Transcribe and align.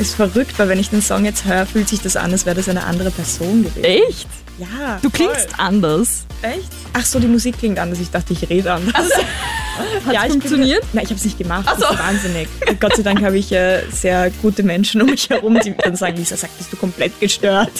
Ist 0.00 0.16
verrückt, 0.16 0.58
weil 0.58 0.68
wenn 0.68 0.78
ich 0.80 0.90
den 0.90 1.02
Song 1.02 1.24
jetzt 1.24 1.44
höre, 1.44 1.66
fühlt 1.66 1.88
sich 1.88 2.00
das 2.00 2.16
an, 2.16 2.32
als 2.32 2.46
wäre 2.46 2.56
das 2.56 2.68
eine 2.68 2.84
andere 2.84 3.10
Person 3.12 3.62
gewesen. 3.62 3.84
Echt? 3.84 4.28
Ja. 4.58 4.98
Du 5.00 5.08
klingst 5.08 5.50
voll. 5.50 5.64
anders. 5.64 6.24
Echt? 6.42 6.68
Ach 6.92 7.04
so, 7.04 7.20
die 7.20 7.28
Musik 7.28 7.58
klingt 7.58 7.78
anders. 7.78 8.00
Ich 8.00 8.10
dachte, 8.10 8.32
ich 8.32 8.48
rede 8.50 8.72
anders. 8.72 9.08
Hat's 10.06 10.24
ich 10.24 10.30
funktioniert? 10.32 10.80
Bin, 10.80 10.90
nein, 10.92 11.04
ich 11.04 11.10
habe 11.10 11.18
es 11.18 11.24
nicht 11.24 11.38
gemacht. 11.38 11.64
Ach 11.66 11.76
so. 11.76 11.82
Das 11.82 11.92
ist 11.92 11.98
wahnsinnig. 11.98 12.48
Gott 12.80 12.96
sei 12.96 13.02
Dank 13.02 13.22
habe 13.22 13.36
ich 13.36 13.52
äh, 13.52 13.82
sehr 13.90 14.30
gute 14.42 14.62
Menschen 14.62 15.02
um 15.02 15.10
mich 15.10 15.28
herum, 15.30 15.58
die 15.64 15.74
dann 15.76 15.96
sagen, 15.96 16.16
Lisa 16.16 16.36
sagt, 16.36 16.56
bist 16.58 16.72
du 16.72 16.76
komplett 16.76 17.18
gestört. 17.20 17.72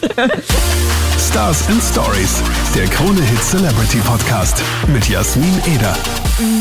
Stars 1.18 1.68
and 1.68 1.82
Stories, 1.82 2.42
der 2.74 2.86
Krone 2.86 3.20
Hit 3.20 3.42
Celebrity 3.42 3.98
Podcast 3.98 4.62
mit 4.88 5.08
Jasmin 5.08 5.60
Eder. 5.74 5.96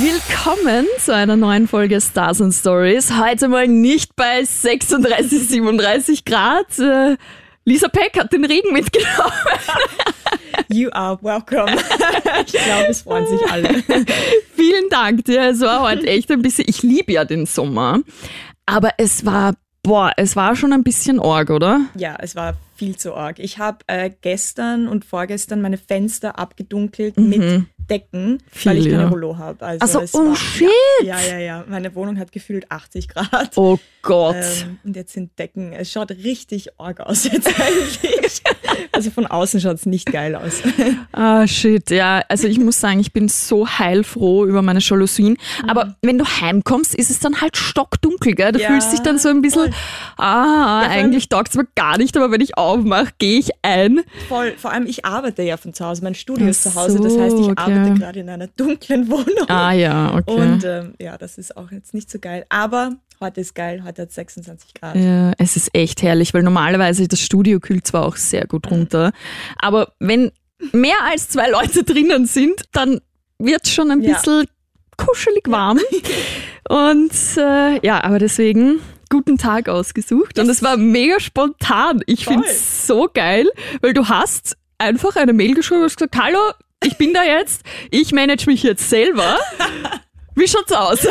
Willkommen 0.01 0.85
zu 1.03 1.13
einer 1.13 1.35
neuen 1.35 1.67
Folge 1.67 1.99
Stars 1.99 2.41
and 2.41 2.53
Stories. 2.53 3.11
Heute 3.17 3.47
mal 3.49 3.67
nicht 3.67 4.15
bei 4.15 4.43
36, 4.43 5.47
37 5.47 6.25
Grad. 6.25 6.79
Äh, 6.79 7.17
Lisa 7.65 7.87
Peck 7.87 8.19
hat 8.19 8.33
den 8.33 8.45
Regen 8.45 8.73
mitgenommen. 8.73 9.31
You 10.69 10.89
are 10.91 11.17
welcome. 11.21 11.75
Ich 12.45 12.53
glaube, 12.53 12.87
es 12.89 13.01
freuen 13.01 13.27
sich 13.27 13.51
alle. 13.51 13.83
Vielen 14.55 14.89
Dank 14.89 15.23
dir. 15.25 15.49
Es 15.49 15.61
war 15.61 15.81
heute 15.81 16.07
echt 16.07 16.31
ein 16.31 16.41
bisschen. 16.41 16.65
Ich 16.67 16.81
liebe 16.81 17.11
ja 17.11 17.25
den 17.25 17.45
Sommer, 17.45 17.99
aber 18.65 18.91
es 18.97 19.25
war, 19.25 19.53
boah, 19.83 20.11
es 20.17 20.35
war 20.35 20.55
schon 20.55 20.73
ein 20.73 20.83
bisschen 20.83 21.19
arg, 21.19 21.51
oder? 21.51 21.81
Ja, 21.95 22.17
es 22.19 22.35
war 22.35 22.55
viel 22.75 22.97
zu 22.97 23.13
arg. 23.13 23.39
Ich 23.39 23.59
habe 23.59 23.77
äh, 23.87 24.09
gestern 24.21 24.87
und 24.87 25.05
vorgestern 25.05 25.61
meine 25.61 25.77
Fenster 25.77 26.39
abgedunkelt 26.39 27.17
mit 27.17 27.65
Decken, 27.89 28.39
weil 28.63 28.77
ich 28.77 28.83
Mhm. 28.85 28.89
Viel, 28.89 28.91
keine 28.91 29.03
ja. 29.03 29.09
Rollo 29.09 29.37
habe. 29.37 29.65
Also, 29.65 29.99
Also, 29.99 30.19
oh 30.19 30.29
war, 30.29 30.35
shit. 30.35 30.69
Ja, 31.03 31.19
ja, 31.21 31.37
ja. 31.39 31.65
Meine 31.67 31.93
Wohnung 31.95 32.17
hat 32.19 32.31
gefühlt 32.31 32.71
80 32.71 33.07
Grad. 33.09 33.51
Oh 33.57 33.77
Gott. 34.01 34.35
Ähm, 34.35 34.79
und 34.83 34.95
jetzt 34.95 35.13
sind 35.13 35.37
Decken. 35.39 35.73
Es 35.73 35.91
schaut 35.91 36.11
richtig 36.11 36.69
arg 36.79 36.99
aus 36.99 37.23
jetzt 37.25 37.47
eigentlich. 37.47 38.41
Also 38.91 39.09
von 39.11 39.25
außen 39.25 39.59
schaut 39.59 39.77
es 39.77 39.85
nicht 39.87 40.11
geil 40.11 40.35
aus. 40.35 40.61
Ah, 41.11 41.45
shit, 41.47 41.89
ja. 41.91 42.23
Also 42.27 42.47
ich 42.47 42.59
muss 42.59 42.79
sagen, 42.79 42.99
ich 42.99 43.11
bin 43.13 43.27
so 43.27 43.67
heilfroh 43.67 44.45
über 44.45 44.61
meine 44.61 44.79
Jalousien. 44.79 45.37
Aber 45.67 45.95
wenn 46.01 46.17
du 46.17 46.25
heimkommst, 46.25 46.93
ist 46.95 47.09
es 47.11 47.19
dann 47.19 47.39
halt 47.41 47.55
stockdunkel, 47.57 48.33
gell? 48.35 48.51
Du 48.51 48.59
Ja, 48.59 48.67
fühlst 48.69 48.91
dich 48.93 48.99
dann 49.01 49.17
so 49.19 49.29
ein 49.29 49.41
bisschen, 49.41 49.71
voll. 49.71 49.73
ah, 50.17 50.81
allem- 50.81 50.91
eigentlich 50.91 51.29
taugt 51.29 51.49
es 51.49 51.55
mir 51.55 51.67
gar 51.75 51.97
nicht, 51.97 52.15
aber 52.17 52.31
wenn 52.31 52.41
ich 52.41 52.57
aufmache, 52.57 53.09
gehe 53.19 53.39
ich 53.39 53.49
ein. 53.61 54.01
Voll. 54.27 54.53
Vor 54.57 54.71
allem, 54.71 54.85
ich 54.87 55.05
arbeite 55.05 55.43
ja 55.43 55.57
von 55.57 55.73
zu 55.73 55.85
Hause. 55.85 56.03
Mein 56.03 56.15
Studio 56.15 56.47
ist 56.47 56.63
zu 56.63 56.73
Hause. 56.75 56.99
Das 56.99 57.17
heißt, 57.17 57.35
ich 57.39 57.47
okay. 57.47 57.53
Arbeite 57.77 57.99
gerade 57.99 58.19
in 58.19 58.29
einer 58.29 58.47
dunklen 58.57 59.09
Wohnung. 59.09 59.47
Ah 59.49 59.71
ja, 59.73 60.15
okay. 60.15 60.31
Und 60.33 60.63
ähm, 60.63 60.93
ja, 60.99 61.17
das 61.17 61.37
ist 61.37 61.55
auch 61.57 61.71
jetzt 61.71 61.93
nicht 61.93 62.09
so 62.09 62.19
geil. 62.19 62.45
Aber 62.49 62.95
heute 63.19 63.41
ist 63.41 63.55
geil. 63.55 63.83
Heute 63.83 64.03
hat 64.03 64.09
es 64.09 64.15
26 64.15 64.73
Grad. 64.73 64.95
Ja, 64.95 65.33
es 65.37 65.55
ist 65.55 65.69
echt 65.73 66.01
herrlich, 66.01 66.33
weil 66.33 66.43
normalerweise 66.43 67.07
das 67.07 67.19
Studio 67.19 67.59
kühlt 67.59 67.85
zwar 67.87 68.05
auch 68.05 68.15
sehr 68.17 68.45
gut 68.47 68.69
runter, 68.71 69.11
aber 69.57 69.93
wenn 69.99 70.31
mehr 70.71 70.97
als 71.05 71.29
zwei 71.29 71.49
Leute 71.49 71.83
drinnen 71.85 72.25
sind, 72.25 72.63
dann 72.71 73.01
wird 73.39 73.67
schon 73.67 73.91
ein 73.91 74.01
Ja. 74.01 74.13
bisschen 74.13 74.45
kuschelig 74.97 75.43
warm. 75.47 75.79
Und 76.69 77.11
äh, 77.37 77.85
ja, 77.85 78.03
aber 78.03 78.19
deswegen 78.19 78.79
guten 79.09 79.37
Tag 79.37 79.69
ausgesucht 79.69 80.39
und 80.39 80.49
es 80.49 80.63
war 80.63 80.75
mega 80.75 81.19
spontan. 81.19 82.01
Ich 82.07 82.25
finde 82.25 82.47
es 82.47 82.87
so 82.87 83.07
geil, 83.13 83.47
weil 83.81 83.93
du 83.93 84.07
hast 84.07 84.57
einfach 84.79 85.15
eine 85.17 85.33
Mail 85.33 85.53
geschrieben 85.53 85.81
und 85.81 85.85
hast 85.85 85.97
gesagt, 85.97 86.15
hallo, 86.17 86.39
ich 86.83 86.97
bin 86.97 87.13
da 87.13 87.23
jetzt, 87.23 87.63
ich 87.91 88.11
manage 88.11 88.45
mich 88.47 88.63
jetzt 88.63 88.89
selber. 88.89 89.39
Wie 90.35 90.47
schaut's 90.47 90.71
aus? 90.71 91.07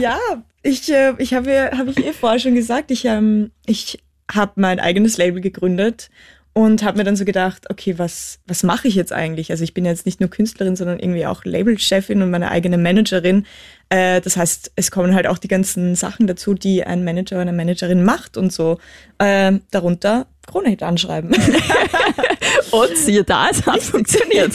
ja, 0.00 0.18
ich, 0.62 0.90
äh, 0.92 1.14
ich 1.18 1.34
habe 1.34 1.70
hab 1.76 1.88
ich 1.88 2.04
eh 2.04 2.12
vorher 2.12 2.38
schon 2.38 2.54
gesagt, 2.54 2.90
ich, 2.90 3.04
ähm, 3.04 3.50
ich 3.66 3.98
habe 4.32 4.52
mein 4.56 4.80
eigenes 4.80 5.16
Label 5.16 5.40
gegründet 5.40 6.10
und 6.56 6.82
habe 6.82 6.96
mir 6.96 7.04
dann 7.04 7.16
so 7.16 7.26
gedacht, 7.26 7.68
okay, 7.68 7.98
was, 7.98 8.40
was 8.46 8.62
mache 8.62 8.88
ich 8.88 8.94
jetzt 8.94 9.12
eigentlich? 9.12 9.50
Also 9.50 9.62
ich 9.62 9.74
bin 9.74 9.84
jetzt 9.84 10.06
nicht 10.06 10.20
nur 10.20 10.30
Künstlerin, 10.30 10.74
sondern 10.74 10.98
irgendwie 10.98 11.26
auch 11.26 11.44
Labelchefin 11.44 12.22
und 12.22 12.30
meine 12.30 12.50
eigene 12.50 12.78
Managerin. 12.78 13.44
Äh, 13.90 14.22
das 14.22 14.38
heißt, 14.38 14.72
es 14.74 14.90
kommen 14.90 15.14
halt 15.14 15.26
auch 15.26 15.36
die 15.36 15.48
ganzen 15.48 15.94
Sachen 15.96 16.26
dazu, 16.26 16.54
die 16.54 16.82
ein 16.82 17.04
Manager 17.04 17.36
oder 17.36 17.42
eine 17.42 17.52
Managerin 17.52 18.04
macht 18.04 18.38
und 18.38 18.54
so. 18.54 18.78
Äh, 19.18 19.58
darunter 19.70 20.28
Kronehit 20.46 20.82
anschreiben. 20.82 21.30
Und 22.70 22.96
siehe 22.96 23.24
da, 23.24 23.48
es 23.50 23.66
hat 23.66 23.82
funktioniert. 23.82 24.52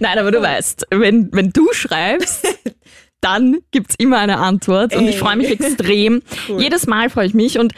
Nein, 0.00 0.18
aber 0.18 0.30
du 0.30 0.40
weißt, 0.40 0.86
wenn, 0.90 1.28
wenn 1.32 1.50
du 1.50 1.72
schreibst, 1.72 2.46
dann 3.20 3.58
gibt's 3.70 3.94
immer 3.98 4.18
eine 4.18 4.38
Antwort 4.38 4.94
und 4.94 5.06
ich 5.08 5.16
Ey. 5.16 5.20
freue 5.20 5.36
mich 5.36 5.50
extrem. 5.50 6.22
Cool. 6.48 6.62
Jedes 6.62 6.86
Mal 6.86 7.10
freue 7.10 7.26
ich 7.26 7.34
mich 7.34 7.58
und 7.58 7.72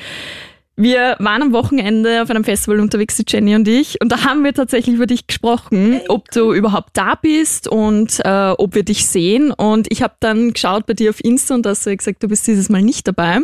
wir 0.80 1.16
waren 1.18 1.42
am 1.42 1.52
Wochenende 1.52 2.22
auf 2.22 2.30
einem 2.30 2.44
Festival 2.44 2.80
unterwegs, 2.80 3.16
die 3.16 3.24
Jenny 3.26 3.54
und 3.54 3.68
ich, 3.68 4.00
und 4.00 4.10
da 4.10 4.24
haben 4.24 4.42
wir 4.44 4.54
tatsächlich 4.54 4.96
über 4.96 5.06
dich 5.06 5.26
gesprochen, 5.26 6.00
ob 6.08 6.30
du 6.30 6.52
überhaupt 6.52 6.90
da 6.96 7.14
bist 7.14 7.68
und 7.68 8.20
äh, 8.24 8.52
ob 8.56 8.74
wir 8.74 8.82
dich 8.82 9.06
sehen. 9.06 9.50
Und 9.52 9.86
ich 9.92 10.02
habe 10.02 10.14
dann 10.20 10.52
geschaut 10.52 10.86
bei 10.86 10.94
dir 10.94 11.10
auf 11.10 11.22
Insta 11.22 11.54
und 11.54 11.66
da 11.66 11.70
hast 11.70 11.84
du 11.86 11.94
gesagt, 11.96 12.22
du 12.22 12.28
bist 12.28 12.46
dieses 12.46 12.68
Mal 12.70 12.82
nicht 12.82 13.06
dabei. 13.06 13.38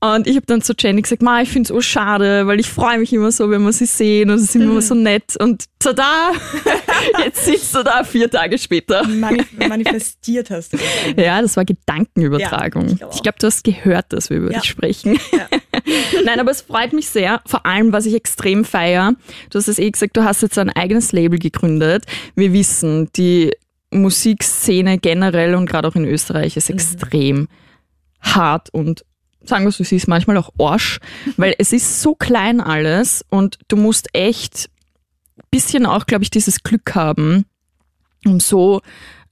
Und 0.00 0.26
ich 0.26 0.36
habe 0.36 0.46
dann 0.46 0.62
zu 0.62 0.72
Jenny 0.78 1.02
gesagt, 1.02 1.22
Ma, 1.22 1.42
ich 1.42 1.48
finde 1.50 1.64
es 1.64 1.68
so 1.68 1.80
schade, 1.80 2.46
weil 2.46 2.58
ich 2.60 2.68
freue 2.68 2.98
mich 2.98 3.12
immer 3.12 3.30
so, 3.30 3.50
wenn 3.50 3.62
wir 3.62 3.72
sie 3.72 3.86
sehen 3.86 4.30
und 4.30 4.36
es 4.36 4.44
ist 4.44 4.56
immer 4.56 4.80
so 4.80 4.94
nett. 4.94 5.36
Und 5.38 5.64
tada, 5.78 6.32
jetzt 7.24 7.44
sitzt 7.44 7.74
du 7.74 7.82
da 7.82 8.04
vier 8.04 8.30
Tage 8.30 8.56
später. 8.58 9.06
Manif 9.06 9.46
manifestiert 9.56 10.50
hast 10.50 10.72
du 10.72 10.78
das. 10.78 10.86
Ja, 11.24 11.42
das 11.42 11.56
war 11.56 11.64
Gedankenübertragung. 11.64 12.88
Ja, 12.88 12.92
ich 12.92 12.98
glaub 12.98 13.12
glaube, 13.22 13.36
auch. 13.36 13.38
du 13.40 13.46
hast 13.48 13.64
gehört, 13.64 14.12
dass 14.12 14.30
wir 14.30 14.38
über 14.38 14.52
Ja. 14.52 14.60
dich 14.60 14.70
sprechen. 14.70 15.18
Nein, 16.24 16.40
aber 16.40 16.50
es 16.50 16.62
freut 16.62 16.92
mich 16.92 17.08
sehr. 17.08 17.40
Vor 17.46 17.66
allem, 17.66 17.92
was 17.92 18.06
ich 18.06 18.14
extrem 18.14 18.64
feier. 18.64 19.14
Du 19.50 19.58
hast 19.58 19.68
es 19.68 19.78
eh 19.78 19.90
gesagt, 19.90 20.16
du 20.16 20.24
hast 20.24 20.42
jetzt 20.42 20.58
ein 20.58 20.70
eigenes 20.70 21.12
Label 21.12 21.38
gegründet. 21.38 22.04
Wir 22.34 22.52
wissen, 22.52 23.10
die 23.16 23.52
Musikszene 23.90 24.98
generell 24.98 25.54
und 25.54 25.66
gerade 25.66 25.88
auch 25.88 25.94
in 25.94 26.04
Österreich 26.04 26.54
Mhm. 26.54 26.58
ist 26.58 26.70
extrem 26.70 27.48
hart 28.20 28.70
und 28.72 29.04
sagen 29.44 29.64
wir 29.64 29.68
es, 29.68 29.78
es 29.80 29.92
ist 29.92 30.08
manchmal 30.08 30.36
auch 30.38 30.50
Arsch, 30.58 30.98
weil 31.36 31.54
es 31.58 31.72
ist 31.72 32.00
so 32.00 32.14
klein 32.14 32.60
alles 32.60 33.24
und 33.28 33.58
du 33.68 33.76
musst 33.76 34.08
echt 34.14 34.70
bisschen 35.50 35.86
auch, 35.86 36.06
glaube 36.06 36.24
ich, 36.24 36.30
dieses 36.30 36.62
Glück 36.62 36.94
haben, 36.94 37.44
um 38.24 38.40
so 38.40 38.80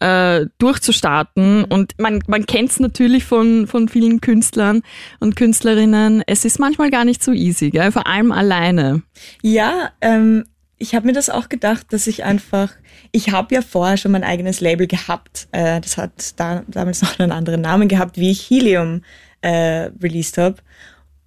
äh, 0.03 0.47
durchzustarten. 0.59 1.65
Und 1.65 1.99
man, 1.99 2.23
man 2.27 2.45
kennt 2.47 2.71
es 2.71 2.81
natürlich 2.81 3.25
von, 3.25 3.67
von 3.67 3.89
vielen 3.89 4.21
Künstlern 4.21 4.83
und 5.21 5.37
Künstlerinnen. 5.37 6.23
Es 6.27 6.45
ist 6.45 6.59
manchmal 6.59 6.91
gar 6.91 7.05
nicht 7.05 7.23
so 7.23 7.33
easy, 7.33 7.71
gell? 7.71 7.93
vor 7.93 8.07
allem 8.07 8.33
alleine. 8.33 9.03
Ja, 9.43 9.91
ähm, 10.01 10.45
ich 10.79 10.97
habe 10.97 11.07
mir 11.07 11.13
das 11.13 11.31
auch 11.31 11.49
gedacht, 11.49 11.93
dass 11.93 12.09
ich 12.09 12.25
einfach, 12.25 12.73
ich 13.13 13.31
habe 13.31 13.55
ja 13.55 13.63
vorher 13.63 13.97
schon 13.97 14.11
mein 14.11 14.25
eigenes 14.25 14.61
Label 14.61 14.89
gehabt. 14.89 15.47
Äh, 15.53 15.81
das 15.81 15.97
hat 15.97 16.41
da, 16.41 16.65
damals 16.67 17.03
noch 17.03 17.21
einen 17.21 17.31
anderen 17.31 17.61
Namen 17.61 17.87
gehabt, 17.87 18.17
wie 18.17 18.33
ich 18.33 18.51
Helium 18.51 19.03
äh, 19.43 19.91
released 20.03 20.39
habe. 20.39 20.57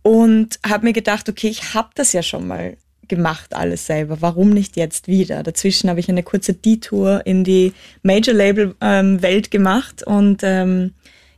Und 0.01 0.59
habe 0.67 0.85
mir 0.85 0.93
gedacht, 0.93 1.29
okay, 1.29 1.47
ich 1.47 1.73
habe 1.73 1.89
das 1.95 2.11
ja 2.11 2.21
schon 2.21 2.45
mal 2.45 2.77
gemacht, 3.07 3.55
alles 3.55 3.85
selber. 3.85 4.17
Warum 4.21 4.49
nicht 4.49 4.77
jetzt 4.77 5.07
wieder? 5.07 5.43
Dazwischen 5.43 5.89
habe 5.89 5.99
ich 5.99 6.09
eine 6.09 6.23
kurze 6.23 6.53
Detour 6.53 7.25
in 7.25 7.43
die 7.43 7.73
Major-Label-Welt 8.03 9.51
gemacht 9.51 10.03
und 10.03 10.41
ähm, 10.43 10.93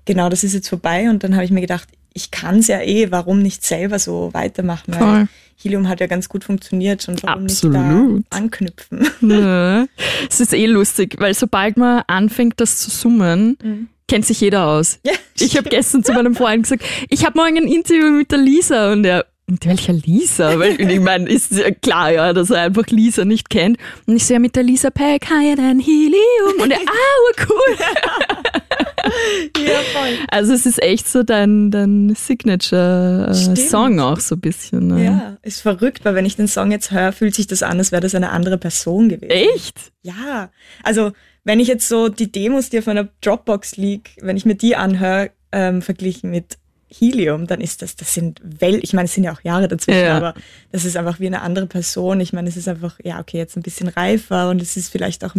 genau, 0.05 0.29
das 0.29 0.44
ist 0.44 0.53
jetzt 0.53 0.69
vorbei. 0.69 1.09
Und 1.09 1.23
dann 1.23 1.35
habe 1.35 1.45
ich 1.45 1.51
mir 1.51 1.61
gedacht, 1.61 1.88
ich 2.13 2.31
kann 2.31 2.59
es 2.59 2.67
ja 2.67 2.81
eh, 2.81 3.11
warum 3.11 3.41
nicht 3.41 3.63
selber 3.63 4.00
so 4.00 4.29
weitermachen? 4.33 4.94
Weil 4.94 5.00
Voll. 5.00 5.28
Helium 5.59 5.88
hat 5.88 6.00
ja 6.00 6.07
ganz 6.07 6.29
gut 6.29 6.44
funktioniert 6.44 7.07
und 7.07 7.23
warum 7.23 7.44
Absolut. 7.44 7.78
nicht 7.78 8.25
da 8.29 8.38
anknüpfen? 8.38 9.07
Ja. 9.22 9.85
Es 10.29 10.39
ist 10.39 10.53
eh 10.53 10.66
lustig, 10.67 11.16
weil 11.19 11.34
sobald 11.34 11.78
man 11.78 12.03
anfängt, 12.07 12.59
das 12.59 12.78
zu 12.78 12.89
summen, 12.89 13.89
kennt 14.07 14.25
sich 14.25 14.41
jeder 14.41 14.67
aus. 14.67 14.99
Ja, 15.03 15.13
Ich 15.39 15.57
habe 15.57 15.69
gestern 15.69 16.03
zu 16.03 16.13
meinem 16.13 16.35
Freund 16.35 16.63
gesagt, 16.63 16.84
ich 17.09 17.25
habe 17.25 17.38
morgen 17.38 17.57
ein 17.57 17.67
Interview 17.67 18.09
mit 18.11 18.31
der 18.31 18.39
Lisa 18.39 18.91
und 18.91 19.03
er, 19.05 19.25
mit 19.50 19.66
welcher 19.66 19.94
Lisa? 19.94 20.59
Weil 20.59 20.79
ich 20.79 20.99
meine, 20.99 21.29
ist 21.29 21.53
ja 21.53 21.72
klar, 21.72 22.11
ja, 22.11 22.34
dass 22.34 22.49
er 22.49 22.64
einfach 22.64 22.88
Lisa 22.88 23.23
nicht 23.23 23.49
kennt. 23.49 23.78
Und 24.05 24.17
ich 24.17 24.26
so, 24.26 24.34
ja, 24.34 24.40
mit 24.40 24.58
der 24.58 24.64
Lisa 24.64 24.90
Peck, 24.90 25.29
higher 25.29 25.55
than 25.55 25.79
Helium. 25.79 26.61
Und 26.61 26.72
er, 26.72 26.79
ah, 26.79 27.46
cool. 27.49 27.78
ja, 29.66 29.79
voll. 29.94 30.17
Also 30.29 30.53
es 30.53 30.66
ist 30.66 30.84
echt 30.84 31.08
so 31.08 31.23
dein, 31.23 31.72
dein. 31.72 32.14
Signature-Song 32.14 33.99
auch 34.02 34.20
so 34.20 34.35
ein 34.35 34.41
bisschen. 34.41 34.88
Ne? 34.88 35.05
Ja, 35.05 35.38
ist 35.44 35.61
verrückt, 35.61 36.03
weil 36.03 36.16
wenn 36.16 36.26
ich 36.26 36.35
den 36.35 36.47
Song 36.47 36.72
jetzt 36.72 36.91
höre, 36.91 37.14
fühlt 37.14 37.35
sich 37.35 37.47
das 37.47 37.64
an, 37.64 37.78
als 37.78 37.91
wäre 37.91 38.02
das 38.02 38.16
eine 38.16 38.32
andere 38.32 38.58
Person 38.58 39.08
gewesen. 39.08 39.32
Echt? 39.32 39.94
Ja, 40.02 40.52
also 40.84 41.14
wenn 41.44 41.59
ich 41.61 41.70
jetzt 41.70 41.88
so 41.88 42.09
die 42.09 42.32
Demos, 42.32 42.70
die 42.70 42.79
auf 42.79 42.85
meiner 42.88 43.08
Dropbox 43.22 43.78
liegen, 43.78 44.03
wenn 44.20 44.35
ich 44.35 44.46
mir 44.46 44.55
die 44.55 44.76
anhöre, 44.76 45.32
ähm, 45.53 45.82
verglichen 45.82 46.32
mit 46.32 46.58
Helium, 46.89 47.47
dann 47.47 47.59
ist 47.61 47.81
das, 47.81 47.95
das 47.95 48.13
sind 48.13 48.39
Welt, 48.43 48.79
ich 48.84 48.93
meine, 48.93 49.05
es 49.05 49.13
sind 49.13 49.23
ja 49.25 49.34
auch 49.34 49.41
Jahre 49.41 49.67
dazwischen, 49.67 49.99
Ja. 50.05 50.17
aber 50.17 50.34
das 50.72 50.85
ist 50.85 50.95
einfach 50.95 51.19
wie 51.19 51.28
eine 51.28 51.41
andere 51.41 51.67
Person. 51.67 52.19
Ich 52.22 52.31
meine, 52.34 52.47
es 52.47 52.55
ist 52.57 52.67
einfach, 52.67 52.97
ja, 53.03 53.19
okay, 53.19 53.37
jetzt 53.37 53.57
ein 53.57 53.61
bisschen 53.63 53.89
reifer 53.89 54.49
und 54.49 54.61
es 54.61 54.78
ist 54.78 54.89
vielleicht 54.91 55.25
auch, 55.25 55.34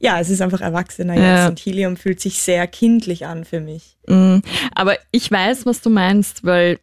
ja, 0.00 0.18
es 0.20 0.30
ist 0.30 0.40
einfach 0.40 0.60
erwachsener 0.62 1.14
Ja. 1.14 1.40
jetzt 1.42 1.50
und 1.50 1.58
Helium 1.58 1.96
fühlt 1.96 2.20
sich 2.20 2.38
sehr 2.40 2.66
kindlich 2.66 3.26
an 3.26 3.44
für 3.44 3.60
mich. 3.60 3.96
Mm, 4.08 4.38
Aber 4.74 4.96
ich 5.10 5.30
weiß, 5.30 5.66
was 5.66 5.82
du 5.82 5.90
meinst, 5.90 6.44
weil 6.44 6.78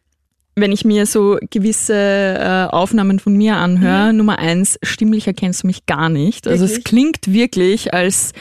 wenn 0.56 0.70
ich 0.70 0.84
mir 0.84 1.06
so 1.06 1.36
gewisse 1.50 1.94
äh, 2.38 2.72
Aufnahmen 2.72 3.18
von 3.18 3.36
mir 3.36 3.56
anhöre, 3.56 4.12
Mhm. 4.12 4.18
Nummer 4.18 4.38
eins, 4.38 4.78
stimmlich 4.84 5.26
erkennst 5.26 5.64
du 5.64 5.66
mich 5.66 5.84
gar 5.86 6.08
nicht. 6.08 6.46
Also 6.46 6.64
es 6.64 6.84
klingt 6.84 7.32
wirklich, 7.32 7.92
als 7.92 8.32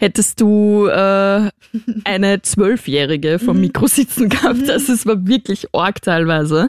hättest 0.00 0.40
du 0.40 0.86
äh, 0.86 1.50
eine 2.04 2.42
Zwölfjährige 2.42 3.38
vom 3.38 3.56
Mhm. 3.56 3.60
Mikro 3.62 3.86
sitzen 3.86 4.28
gehabt. 4.28 4.68
Also 4.68 4.92
es 4.92 5.06
war 5.06 5.26
wirklich 5.26 5.68
arg 5.74 6.02
teilweise. 6.02 6.68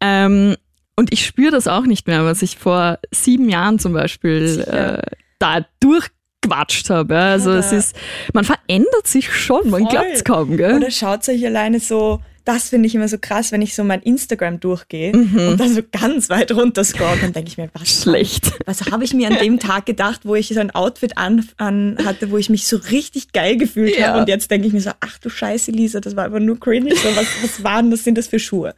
Ähm, 0.00 0.56
und 0.96 1.12
ich 1.12 1.24
spüre 1.24 1.52
das 1.52 1.68
auch 1.68 1.84
nicht 1.84 2.06
mehr, 2.08 2.24
was 2.24 2.42
ich 2.42 2.58
vor 2.58 2.98
sieben 3.12 3.48
Jahren 3.48 3.78
zum 3.78 3.92
Beispiel 3.92 4.60
äh, 4.66 5.02
da 5.38 5.64
durchquatscht 5.80 6.90
habe. 6.90 7.14
Ja. 7.14 7.20
Also 7.30 7.52
Ja, 7.52 7.58
es 7.58 7.72
ist, 7.72 7.96
man 8.32 8.44
verändert 8.44 9.06
sich 9.06 9.32
schon, 9.32 9.70
man 9.70 9.84
glaubt 9.86 10.08
es 10.12 10.24
kaum, 10.24 10.56
gell? 10.56 10.74
Oder 10.76 10.90
schaut 10.90 11.28
euch 11.28 11.46
alleine 11.46 11.78
so, 11.78 12.20
das 12.48 12.70
finde 12.70 12.86
ich 12.86 12.94
immer 12.94 13.08
so 13.08 13.18
krass, 13.20 13.52
wenn 13.52 13.60
ich 13.60 13.74
so 13.74 13.84
mein 13.84 14.00
Instagram 14.00 14.58
durchgehe 14.58 15.14
Mhm. 15.14 15.48
und 15.48 15.60
dann 15.60 15.74
so 15.74 15.82
ganz 15.92 16.30
weit 16.30 16.50
runter 16.52 16.82
scroll, 16.82 17.16
dann 17.20 17.32
denke 17.34 17.50
ich 17.50 17.58
mir, 17.58 17.68
was 17.74 18.02
Schlecht. 18.02 18.52
Was 18.64 18.90
habe 18.90 19.04
ich 19.04 19.12
mir 19.12 19.28
an 19.28 19.36
dem 19.38 19.58
Tag 19.58 19.84
gedacht, 19.84 20.22
wo 20.24 20.34
ich 20.34 20.48
so 20.48 20.58
ein 20.58 20.70
Outfit 20.70 21.18
an, 21.18 21.46
an 21.58 21.98
hatte, 22.04 22.30
wo 22.30 22.38
ich 22.38 22.48
mich 22.48 22.66
so 22.66 22.78
richtig 22.78 23.32
geil 23.32 23.56
gefühlt 23.58 23.98
Ja. 23.98 24.08
habe 24.08 24.20
und 24.20 24.28
jetzt 24.28 24.50
denke 24.50 24.66
ich 24.66 24.72
mir 24.72 24.80
so, 24.80 24.90
ach 25.00 25.18
du 25.18 25.28
Scheiße, 25.28 25.70
Lisa, 25.72 26.00
das 26.00 26.16
war 26.16 26.24
aber 26.24 26.40
nur 26.40 26.58
cringe. 26.58 26.94
So, 26.96 27.08
was, 27.14 27.26
was 27.42 27.62
waren 27.62 27.90
das, 27.90 28.04
sind 28.04 28.16
das 28.16 28.28
für 28.28 28.38
Schuhe? 28.38 28.74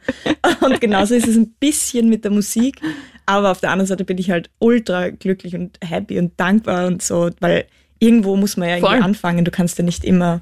Und 0.59 0.81
genauso 0.81 1.15
ist 1.15 1.27
es 1.27 1.37
ein 1.37 1.51
bisschen 1.59 2.09
mit 2.09 2.23
der 2.25 2.31
Musik, 2.31 2.81
aber 3.25 3.51
auf 3.51 3.61
der 3.61 3.71
anderen 3.71 3.87
Seite 3.87 4.03
bin 4.03 4.17
ich 4.17 4.29
halt 4.31 4.49
ultra 4.59 5.09
glücklich 5.11 5.55
und 5.55 5.77
happy 5.81 6.19
und 6.19 6.37
dankbar 6.37 6.87
und 6.87 7.01
so, 7.01 7.29
weil 7.39 7.65
irgendwo 7.99 8.35
muss 8.35 8.57
man 8.57 8.67
ja 8.67 8.75
irgendwie 8.75 8.95
Voll. 8.95 9.03
anfangen. 9.03 9.45
Du 9.45 9.51
kannst 9.51 9.77
ja 9.77 9.85
nicht 9.85 10.03
immer, 10.03 10.41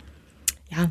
ja, 0.72 0.90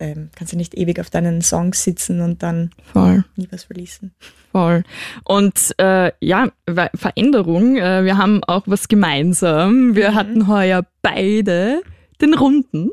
ähm, 0.00 0.30
kannst 0.36 0.52
ja 0.52 0.56
nicht 0.58 0.74
ewig 0.76 0.98
auf 1.00 1.10
deinen 1.10 1.42
Songs 1.42 1.82
sitzen 1.84 2.20
und 2.20 2.42
dann 2.42 2.70
Voll. 2.92 3.24
nie 3.36 3.48
was 3.50 3.68
releasen. 3.70 4.14
Voll. 4.52 4.82
Und 5.24 5.74
äh, 5.78 6.12
ja, 6.20 6.48
Ve- 6.66 6.90
Veränderung, 6.94 7.76
äh, 7.76 8.04
wir 8.04 8.18
haben 8.18 8.42
auch 8.44 8.62
was 8.66 8.88
gemeinsam. 8.88 9.94
Wir 9.94 10.14
hatten 10.14 10.46
heuer 10.48 10.84
beide 11.02 11.82
den 12.20 12.34
Runden 12.34 12.90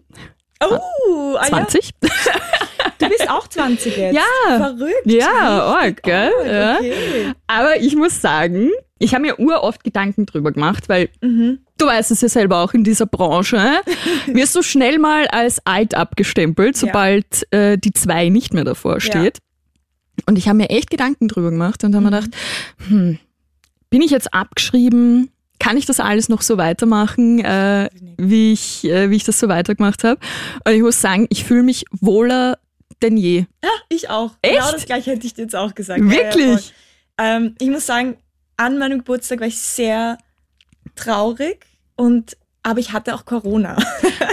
Oh, 0.61 1.35
ah, 1.37 1.43
ja. 1.43 1.47
20. 1.67 1.91
Du 2.01 3.07
bist 3.07 3.29
auch 3.29 3.47
20 3.47 3.95
jetzt. 3.95 4.15
Ja. 4.15 4.57
Verrückt. 4.57 5.05
Ja, 5.05 5.63
arg, 5.73 6.03
gell? 6.03 6.31
Ja. 6.45 6.75
Okay. 6.77 7.33
Aber 7.47 7.77
ich 7.77 7.95
muss 7.95 8.19
sagen, 8.19 8.69
ich 8.99 9.13
habe 9.13 9.21
mir 9.23 9.39
uroft 9.39 9.83
Gedanken 9.83 10.25
drüber 10.25 10.51
gemacht, 10.51 10.89
weil 10.89 11.09
Mhm. 11.21 11.59
du 11.77 11.85
weißt 11.85 12.11
es 12.11 12.21
ja 12.21 12.29
selber 12.29 12.57
auch 12.63 12.73
in 12.73 12.83
dieser 12.83 13.05
Branche, 13.05 13.59
wirst 14.27 14.55
du 14.55 14.61
schnell 14.61 14.99
mal 14.99 15.27
als 15.27 15.65
alt 15.65 15.95
abgestempelt, 15.95 16.75
Ja. 16.75 16.87
sobald 16.87 17.51
äh, 17.51 17.77
die 17.77 17.91
zwei 17.93 18.29
nicht 18.29 18.53
mehr 18.53 18.63
davor 18.65 18.99
steht. 19.01 19.39
Und 20.25 20.37
ich 20.37 20.47
habe 20.47 20.57
mir 20.57 20.69
echt 20.69 20.89
Gedanken 20.91 21.27
drüber 21.29 21.49
gemacht 21.49 21.83
und 21.83 21.95
habe 21.95 22.05
Mhm. 22.05 22.11
mir 22.11 22.17
gedacht, 22.21 22.35
hm, 22.89 23.19
bin 23.89 24.01
ich 24.01 24.11
jetzt 24.11 24.33
abgeschrieben? 24.33 25.31
Kann 25.59 25.75
ich 25.77 25.85
das 25.85 25.99
alles 25.99 26.29
noch 26.29 26.41
so 26.41 26.57
weitermachen, 26.57 27.39
äh, 27.43 27.89
wie, 28.17 28.53
ich, 28.53 28.85
äh, 28.85 29.09
wie 29.09 29.15
ich 29.17 29.23
das 29.25 29.39
so 29.39 29.47
weitergemacht 29.49 30.03
habe? 30.03 30.19
Und 30.65 30.73
ich 30.73 30.81
muss 30.81 31.01
sagen, 31.01 31.25
ich 31.29 31.43
fühle 31.43 31.63
mich 31.63 31.85
wohler 31.99 32.57
denn 33.01 33.17
je. 33.17 33.45
Ich 33.89 34.09
auch. 34.09 34.31
Echt? 34.41 34.55
Genau 34.55 34.71
das 34.71 34.85
gleiche 34.85 35.11
hätte 35.11 35.25
ich 35.25 35.33
dir 35.33 35.43
jetzt 35.43 35.55
auch 35.55 35.73
gesagt. 35.75 35.99
Ja, 36.01 36.05
ja, 36.05 36.11
Wirklich? 36.11 36.45
voll. 36.61 36.71
ähm, 37.17 37.55
ich 37.59 37.69
muss 37.69 37.85
sagen, 37.85 38.17
an 38.59 38.77
meinem 38.77 38.99
Geburtstag 38.99 39.39
war 39.39 39.47
ich 39.47 39.59
sehr 39.59 40.17
traurig 40.95 41.65
und 41.95 42.37
aber 42.61 42.79
ich 42.79 42.91
hatte 42.91 43.15
auch 43.15 43.25
Corona. 43.25 43.77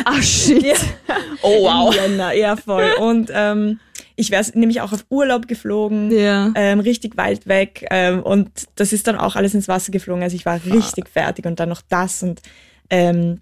Ach 0.05 0.23
shit. 0.23 0.62
Ja. 0.64 0.75
Oh 1.43 1.62
wow. 1.62 1.94
Jänner, 1.94 2.32
ja 2.32 2.56
voll. 2.56 2.93
Und 2.99 3.31
ähm, 3.32 3.78
ich 4.17 4.31
wäre 4.31 4.44
nämlich 4.55 4.81
auch 4.81 4.93
auf 4.93 5.05
Urlaub 5.11 5.46
geflogen. 5.46 6.11
Ja. 6.11 6.50
Ähm, 6.56 6.81
richtig 6.81 7.17
weit 7.17 7.46
weg 7.46 7.87
ähm, 7.90 8.23
und 8.23 8.50
das 8.75 8.93
ist 8.93 9.06
dann 9.06 9.17
auch 9.17 9.37
alles 9.37 9.55
ins 9.55 9.69
Wasser 9.69 9.93
geflogen. 9.93 10.25
Also 10.25 10.34
ich 10.34 10.44
war 10.44 10.61
richtig 10.64 11.08
fertig 11.08 11.46
und 11.46 11.61
dann 11.61 11.69
noch 11.69 11.82
das 11.88 12.25
und 12.25 12.40
ähm, 12.90 13.40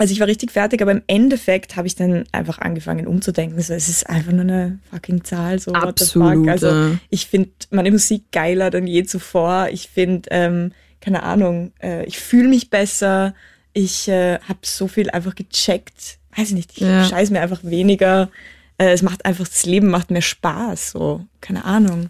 also 0.00 0.12
ich 0.14 0.20
war 0.20 0.26
richtig 0.28 0.50
fertig, 0.50 0.80
aber 0.80 0.92
im 0.92 1.02
Endeffekt 1.08 1.76
habe 1.76 1.86
ich 1.86 1.94
dann 1.94 2.24
einfach 2.32 2.58
angefangen 2.58 3.06
umzudenken. 3.06 3.60
So, 3.60 3.74
es 3.74 3.86
ist 3.90 4.08
einfach 4.08 4.32
nur 4.32 4.40
eine 4.40 4.78
fucking 4.90 5.24
Zahl. 5.24 5.58
So, 5.58 5.72
what 5.72 5.98
the 5.98 6.06
fuck. 6.06 6.22
Absolut. 6.22 6.48
Also 6.48 6.96
ich 7.10 7.26
finde 7.26 7.50
meine 7.70 7.90
Musik 7.90 8.32
geiler 8.32 8.70
denn 8.70 8.86
je 8.86 9.04
zuvor. 9.04 9.68
Ich 9.70 9.90
finde, 9.90 10.30
ähm, 10.32 10.72
keine 11.02 11.22
Ahnung, 11.22 11.72
äh, 11.82 12.06
ich 12.06 12.18
fühle 12.18 12.48
mich 12.48 12.70
besser. 12.70 13.34
Ich 13.74 14.08
äh, 14.08 14.38
habe 14.40 14.60
so 14.62 14.88
viel 14.88 15.10
einfach 15.10 15.34
gecheckt. 15.34 16.18
Weiß 16.34 16.48
ich 16.48 16.54
nicht, 16.54 16.70
ich 16.72 16.78
Ja. 16.78 17.04
scheiß 17.04 17.28
mir 17.28 17.42
einfach 17.42 17.62
weniger. 17.62 18.30
Äh, 18.78 18.92
es 18.92 19.02
macht 19.02 19.26
einfach, 19.26 19.46
das 19.46 19.66
Leben 19.66 19.88
macht 19.88 20.10
mehr 20.10 20.22
Spaß. 20.22 20.92
So, 20.92 21.26
keine 21.42 21.66
Ahnung. 21.66 22.08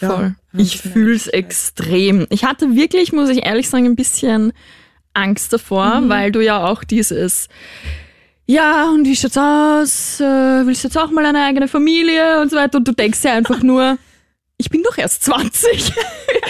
Ja, 0.00 0.08
Voll. 0.10 0.34
ein 0.54 0.60
Ich 0.60 0.78
fühle 0.80 1.14
es 1.14 1.28
extrem. 1.28 2.26
Ich 2.30 2.44
hatte 2.44 2.74
wirklich, 2.74 3.12
muss 3.12 3.28
ich 3.28 3.46
ehrlich 3.46 3.68
sagen, 3.68 3.84
ein 3.86 3.94
bisschen 3.94 4.52
Angst 5.14 5.52
davor, 5.52 6.00
Mhm. 6.00 6.08
weil 6.08 6.32
du 6.32 6.40
ja 6.44 6.64
auch 6.66 6.84
dieses, 6.84 7.48
ja, 8.46 8.88
und 8.90 9.04
wie 9.06 9.16
schaut's 9.16 9.36
aus? 9.36 10.20
Äh, 10.20 10.66
willst 10.66 10.82
du 10.84 10.88
jetzt 10.88 10.96
auch 10.98 11.10
mal 11.10 11.24
eine 11.24 11.44
eigene 11.44 11.68
Familie 11.68 12.40
und 12.40 12.50
so 12.50 12.56
weiter? 12.56 12.78
Und 12.78 12.88
du 12.88 12.92
denkst 12.92 13.20
ja 13.24 13.32
einfach 13.34 13.62
nur, 13.62 13.98
ich 14.60 14.70
bin 14.70 14.82
doch 14.82 14.96
erst 14.98 15.24
20. 15.24 15.72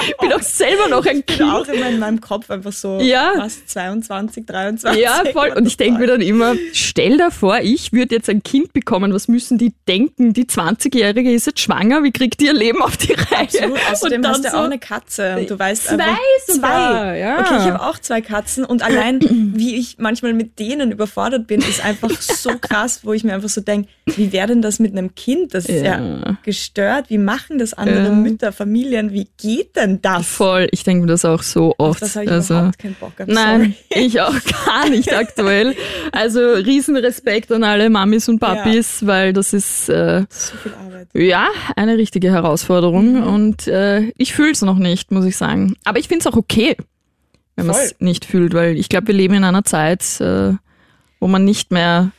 ich 0.08 0.16
bin 0.18 0.30
doch 0.30 0.42
selber 0.42 0.88
noch 0.88 1.06
ein 1.06 1.18
Ich 1.20 1.26
bin 1.26 1.36
Kind. 1.38 1.50
auch 1.52 1.66
immer 1.68 1.88
in 1.88 1.98
meinem 1.98 2.20
Kopf 2.20 2.50
einfach 2.50 2.72
so 2.72 3.00
Ja. 3.00 3.32
fast 3.36 3.68
22, 3.70 4.44
23. 4.46 5.00
Ja, 5.00 5.22
voll. 5.32 5.52
Und 5.56 5.66
ich 5.66 5.76
denke 5.76 6.00
mir 6.00 6.06
dann 6.08 6.20
immer, 6.20 6.54
stell 6.72 7.16
dir 7.16 7.30
vor, 7.30 7.58
ich 7.62 7.92
würde 7.92 8.14
jetzt 8.16 8.28
ein 8.28 8.42
Kind 8.42 8.72
bekommen, 8.72 9.14
was 9.14 9.28
müssen 9.28 9.58
die 9.58 9.72
denken? 9.88 10.32
Die 10.32 10.44
20-Jährige 10.44 11.32
ist 11.32 11.46
jetzt 11.46 11.60
schwanger, 11.60 12.02
wie 12.02 12.10
kriegt 12.12 12.40
die 12.40 12.46
ihr 12.46 12.52
Leben 12.54 12.82
auf 12.82 12.96
die 12.96 13.12
Reihe? 13.12 13.42
Absolut. 13.48 13.78
Außerdem 13.90 14.26
hast 14.26 14.44
du 14.44 14.50
so- 14.50 14.56
auch 14.56 14.64
eine 14.64 14.78
Katze 14.78 15.36
und 15.38 15.48
du 15.50 15.58
weißt 15.58 15.84
Zwei 15.84 15.94
einfach 15.94 16.14
sogar, 16.46 17.14
ja. 17.16 17.40
Okay, 17.40 17.56
ich 17.58 17.72
habe 17.72 17.80
auch 17.82 17.98
zwei 17.98 18.20
Katzen 18.20 18.64
und 18.64 18.82
allein 18.82 19.20
wie 19.54 19.76
ich 19.76 19.96
manchmal 19.98 20.32
mit 20.34 20.58
denen 20.58 20.90
überfordert 20.92 21.46
bin, 21.46 21.60
ist 21.60 21.84
einfach 21.84 22.10
so 22.20 22.50
krass, 22.60 23.00
wo 23.04 23.12
ich 23.12 23.24
mir 23.24 23.34
einfach 23.34 23.48
so 23.48 23.60
denke, 23.60 23.88
wie 24.16 24.32
wäre 24.32 24.48
denn 24.48 24.62
das 24.62 24.78
mit 24.78 24.92
einem 24.92 25.14
Kind? 25.14 25.54
Das 25.54 25.66
ist 25.66 25.84
ja, 25.84 26.00
Ja. 26.00 26.36
gestört. 26.42 27.10
Wie 27.10 27.18
machen 27.18 27.58
das 27.58 27.74
andere 27.74 28.04
Ja. 28.08 28.10
Mütter, 28.12 28.52
Familien? 28.52 29.12
Wie 29.12 29.28
geht 29.40 29.76
denn 29.76 30.00
das? 30.02 30.26
Voll, 30.26 30.68
ich 30.72 30.84
denke 30.84 31.02
mir 31.02 31.06
das 31.08 31.24
auch 31.24 31.42
so 31.42 31.70
Auf 31.78 31.90
oft. 31.90 32.02
das 32.02 32.16
habe 32.16 32.24
ich 32.26 32.30
also, 32.32 32.54
überhaupt 32.54 32.78
keinen 32.78 32.94
Bock. 32.94 33.12
I'm 33.18 33.32
nein, 33.32 33.74
sorry. 33.90 34.04
ich 34.06 34.20
auch 34.20 34.34
gar 34.66 34.88
nicht 34.88 35.12
aktuell. 35.12 35.74
Also 36.12 36.40
Riesenrespekt 36.40 37.52
an 37.52 37.64
alle 37.64 37.90
Mamis 37.90 38.28
und 38.28 38.38
Papis, 38.38 39.06
weil 39.06 39.32
das 39.32 39.52
ist 39.52 39.88
äh, 39.88 40.24
So 40.28 40.56
viel 40.56 40.72
Arbeit. 40.74 41.08
ja 41.14 41.48
eine 41.76 41.96
richtige 41.98 42.30
Herausforderung 42.30 43.20
Mhm. 43.20 43.22
und 43.22 43.66
äh, 43.68 44.10
ich 44.16 44.32
fühle 44.34 44.52
es 44.52 44.62
noch 44.62 44.78
nicht, 44.78 45.10
muss 45.10 45.24
ich 45.24 45.36
sagen. 45.36 45.74
Aber 45.84 45.98
ich 45.98 46.08
finde 46.08 46.20
es 46.20 46.26
auch 46.26 46.36
okay, 46.36 46.76
wenn 47.56 47.66
man 47.66 47.76
es 47.76 47.94
nicht 47.98 48.24
fühlt, 48.24 48.54
weil 48.54 48.76
ich 48.76 48.88
glaube, 48.88 49.08
wir 49.08 49.14
leben 49.14 49.34
in 49.34 49.44
einer 49.44 49.64
Zeit, 49.64 50.20
äh, 50.20 50.52
wo 51.18 51.26
man 51.28 51.44
nicht 51.44 51.70
mehr 51.72 52.10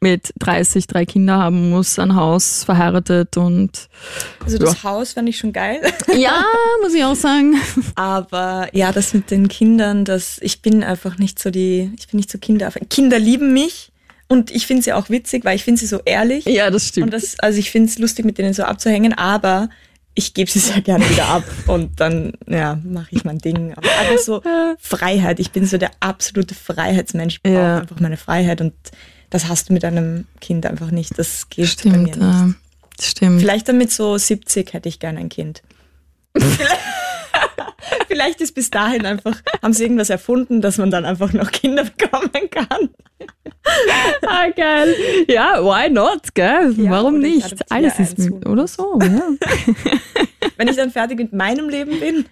mit 0.00 0.32
30 0.38 0.86
drei 0.86 1.04
Kinder 1.04 1.36
haben 1.36 1.70
muss, 1.70 1.98
ein 1.98 2.14
Haus, 2.16 2.64
verheiratet 2.64 3.36
und 3.36 3.88
Also 4.42 4.56
das 4.58 4.82
Haus 4.82 5.12
fand 5.12 5.28
ich 5.28 5.36
schon 5.36 5.52
geil. 5.52 5.80
ja, 6.16 6.42
muss 6.82 6.94
ich 6.94 7.04
auch 7.04 7.14
sagen. 7.14 7.54
Aber 7.96 8.68
ja, 8.72 8.92
das 8.92 9.12
mit 9.12 9.30
den 9.30 9.48
Kindern, 9.48 10.04
das, 10.06 10.38
ich 10.40 10.62
bin 10.62 10.82
einfach 10.82 11.18
nicht 11.18 11.38
so 11.38 11.50
die, 11.50 11.92
ich 11.98 12.08
bin 12.08 12.16
nicht 12.16 12.30
so 12.30 12.38
Kinder. 12.38 12.70
Kinder 12.88 13.18
lieben 13.18 13.52
mich 13.52 13.92
und 14.28 14.50
ich 14.50 14.66
finde 14.66 14.82
sie 14.82 14.92
auch 14.94 15.10
witzig, 15.10 15.44
weil 15.44 15.56
ich 15.56 15.64
finde 15.64 15.80
sie 15.80 15.86
so 15.86 16.00
ehrlich. 16.04 16.46
Ja, 16.46 16.70
das 16.70 16.86
stimmt. 16.88 17.06
Und 17.06 17.12
das, 17.14 17.38
also 17.40 17.58
ich 17.58 17.70
finde 17.70 17.90
es 17.90 17.98
lustig, 17.98 18.24
mit 18.24 18.38
denen 18.38 18.54
so 18.54 18.62
abzuhängen, 18.62 19.12
aber 19.12 19.68
ich 20.14 20.32
gebe 20.34 20.50
sie 20.50 20.58
sehr 20.60 20.80
gerne 20.80 21.08
wieder 21.10 21.26
ab 21.28 21.44
und 21.66 22.00
dann, 22.00 22.32
ja, 22.48 22.78
mache 22.84 23.08
ich 23.10 23.24
mein 23.24 23.38
Ding. 23.38 23.74
Aber 23.74 23.88
einfach 24.00 24.18
so 24.18 24.42
Freiheit. 24.78 25.40
Ich 25.40 25.50
bin 25.52 25.66
so 25.66 25.78
der 25.78 25.90
absolute 26.00 26.54
Freiheitsmensch. 26.54 27.36
Ich 27.36 27.42
brauche 27.42 27.54
Ja. 27.54 27.78
einfach 27.80 28.00
meine 28.00 28.16
Freiheit 28.16 28.60
und 28.60 28.72
das 29.30 29.48
hast 29.48 29.68
du 29.68 29.72
mit 29.72 29.84
einem 29.84 30.26
Kind 30.40 30.66
einfach 30.66 30.90
nicht. 30.90 31.18
Das 31.18 31.48
geht 31.48 31.64
bei 31.64 31.70
stimmt, 31.70 32.16
mir 32.16 32.16
nicht. 32.16 32.56
äh, 33.00 33.02
stimmt. 33.02 33.40
Vielleicht 33.40 33.68
dann 33.68 33.78
mit 33.78 33.90
so 33.90 34.18
70 34.18 34.72
hätte 34.72 34.88
ich 34.88 34.98
gerne 34.98 35.20
ein 35.20 35.28
Kind. 35.28 35.62
Vielleicht 38.10 38.40
ist 38.40 38.54
bis 38.56 38.70
dahin 38.70 39.06
einfach, 39.06 39.36
haben 39.62 39.72
sie 39.72 39.84
irgendwas 39.84 40.10
erfunden, 40.10 40.60
dass 40.60 40.78
man 40.78 40.90
dann 40.90 41.04
einfach 41.04 41.32
noch 41.32 41.52
Kinder 41.52 41.84
bekommen 41.84 42.50
kann. 42.50 42.90
Ah, 44.26 44.48
geil. 44.56 44.96
Ja, 45.28 45.62
why 45.62 45.90
not, 45.90 46.34
gell? 46.34 46.74
Ja, 46.78 46.90
Warum 46.92 47.18
nicht? 47.18 47.54
Alles 47.70 47.98
ist 47.98 48.18
mit, 48.18 48.46
oder 48.46 48.66
so, 48.66 48.98
ja. 49.02 49.22
Wenn 50.56 50.68
ich 50.68 50.76
dann 50.76 50.90
fertig 50.90 51.18
mit 51.18 51.32
meinem 51.34 51.68
Leben 51.68 52.00
bin, 52.00 52.24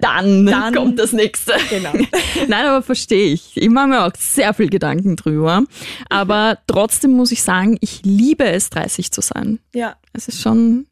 Dann, 0.00 0.46
Dann- 0.46 0.74
kommt 0.74 0.98
das 0.98 1.12
nächste. 1.12 1.52
genau. 1.68 1.92
Nein, 2.48 2.66
aber 2.66 2.82
verstehe 2.82 3.34
ich. 3.34 3.52
Ich 3.56 3.68
mache 3.68 3.88
mir 3.88 4.06
auch 4.06 4.12
sehr 4.18 4.54
viel 4.54 4.68
Gedanken 4.70 5.16
drüber. 5.16 5.64
Aber 6.08 6.58
trotzdem 6.66 7.12
muss 7.12 7.30
ich 7.30 7.42
sagen, 7.42 7.76
ich 7.80 8.00
liebe 8.04 8.44
es, 8.44 8.70
30 8.70 9.10
zu 9.12 9.20
sein. 9.20 9.58
Ja, 9.74 9.96
Es 10.14 10.28
ist 10.28 10.40
schon, 10.40 10.86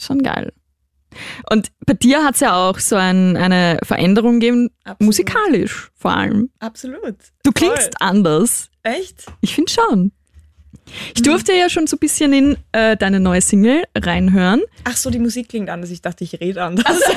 schon 0.00 0.22
geil. 0.22 0.52
Und 1.50 1.70
bei 1.86 1.94
dir 1.94 2.24
hat 2.24 2.34
es 2.34 2.40
ja 2.40 2.54
auch 2.54 2.78
so 2.78 2.96
ein, 2.96 3.36
eine 3.36 3.78
Veränderung 3.82 4.40
gegeben, 4.40 4.70
Absolut. 4.84 5.00
musikalisch 5.00 5.90
vor 5.94 6.12
allem. 6.12 6.50
absolut. 6.60 7.16
Du 7.42 7.52
klingst 7.52 8.00
anders. 8.00 8.70
Echt? 8.82 9.26
Ich 9.40 9.54
finde 9.54 9.72
schon. 9.72 10.12
Ich 11.14 11.22
durfte 11.22 11.52
ja 11.52 11.68
schon 11.68 11.86
so 11.86 11.96
ein 11.96 11.98
bisschen 11.98 12.32
in 12.32 12.56
äh, 12.72 12.96
deine 12.96 13.20
neue 13.20 13.40
Single 13.40 13.84
reinhören. 13.96 14.62
Ach 14.84 14.96
so, 14.96 15.10
die 15.10 15.18
Musik 15.18 15.48
klingt 15.48 15.68
anders. 15.68 15.90
Ich 15.90 16.02
dachte, 16.02 16.24
ich 16.24 16.40
rede 16.40 16.62
anders. 16.62 16.86
Also. 16.86 17.12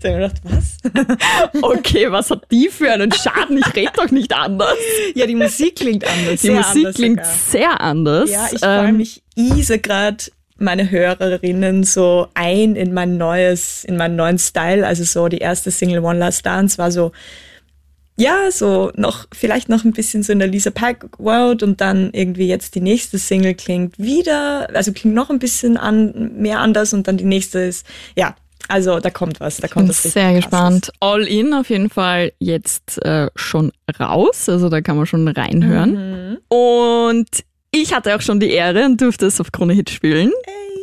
da 0.00 0.08
habe 0.08 0.26
ich 0.26 0.32
gedacht, 0.32 0.40
was? 0.42 1.62
okay, 1.62 2.10
was 2.10 2.30
hat 2.30 2.50
die 2.50 2.68
für 2.68 2.90
einen 2.92 3.12
Schaden? 3.12 3.58
Ich 3.58 3.74
rede 3.74 3.92
doch 3.94 4.10
nicht 4.10 4.32
anders. 4.34 4.76
Ja, 5.14 5.26
die 5.26 5.34
Musik 5.34 5.76
klingt 5.76 6.06
anders. 6.06 6.40
Die 6.40 6.50
Musik 6.50 6.76
anders 6.76 6.94
klingt 6.94 7.24
sogar. 7.24 7.34
sehr 7.34 7.80
anders. 7.80 8.30
Ja, 8.30 8.48
ich 8.52 8.60
freue 8.60 8.88
ähm, 8.88 8.96
mich 8.98 9.22
ease 9.36 9.78
gerade 9.78 10.24
meine 10.64 10.90
Hörerinnen 10.90 11.84
so 11.84 12.28
ein 12.34 12.74
in 12.76 12.92
mein 12.92 13.16
neues, 13.16 13.84
in 13.84 13.96
meinen 13.96 14.16
neuen 14.16 14.38
Style. 14.38 14.86
Also 14.86 15.04
so 15.04 15.28
die 15.28 15.38
erste 15.38 15.70
Single 15.70 16.00
One 16.00 16.18
Last 16.18 16.44
Dance 16.44 16.78
war 16.78 16.90
so, 16.90 17.12
ja, 18.16 18.50
so 18.50 18.92
noch, 18.96 19.26
vielleicht 19.32 19.68
noch 19.68 19.84
ein 19.84 19.92
bisschen 19.92 20.22
so 20.22 20.32
in 20.32 20.38
der 20.38 20.48
Lisa 20.48 20.70
Pike 20.70 21.08
World 21.18 21.62
und 21.62 21.80
dann 21.80 22.10
irgendwie 22.12 22.46
jetzt 22.46 22.74
die 22.74 22.80
nächste 22.80 23.18
Single 23.18 23.54
klingt 23.54 23.98
wieder, 23.98 24.68
also 24.74 24.92
klingt 24.92 25.14
noch 25.14 25.30
ein 25.30 25.40
bisschen 25.40 25.76
an, 25.76 26.32
mehr 26.36 26.60
anders 26.60 26.92
und 26.92 27.08
dann 27.08 27.16
die 27.16 27.24
nächste 27.24 27.58
ist, 27.60 27.86
ja, 28.16 28.36
also 28.68 29.00
da 29.00 29.10
kommt 29.10 29.40
was, 29.40 29.58
da 29.58 29.68
kommt 29.68 29.90
ich 29.90 30.00
bin 30.00 30.10
Sehr 30.10 30.32
gespannt. 30.32 30.90
All 31.00 31.22
In 31.26 31.52
auf 31.52 31.68
jeden 31.68 31.90
Fall 31.90 32.32
jetzt 32.38 33.04
äh, 33.04 33.28
schon 33.34 33.72
raus, 33.98 34.48
also 34.48 34.68
da 34.68 34.80
kann 34.80 34.96
man 34.96 35.06
schon 35.06 35.26
reinhören. 35.26 36.30
Mhm. 36.30 36.38
Und 36.48 37.28
ich 37.74 37.92
hatte 37.92 38.14
auch 38.14 38.20
schon 38.20 38.40
die 38.40 38.50
Ehre 38.50 38.84
und 38.84 39.00
durfte 39.00 39.26
es 39.26 39.40
auf 39.40 39.52
Krone 39.52 39.74
Hit 39.74 39.90
spielen. 39.90 40.32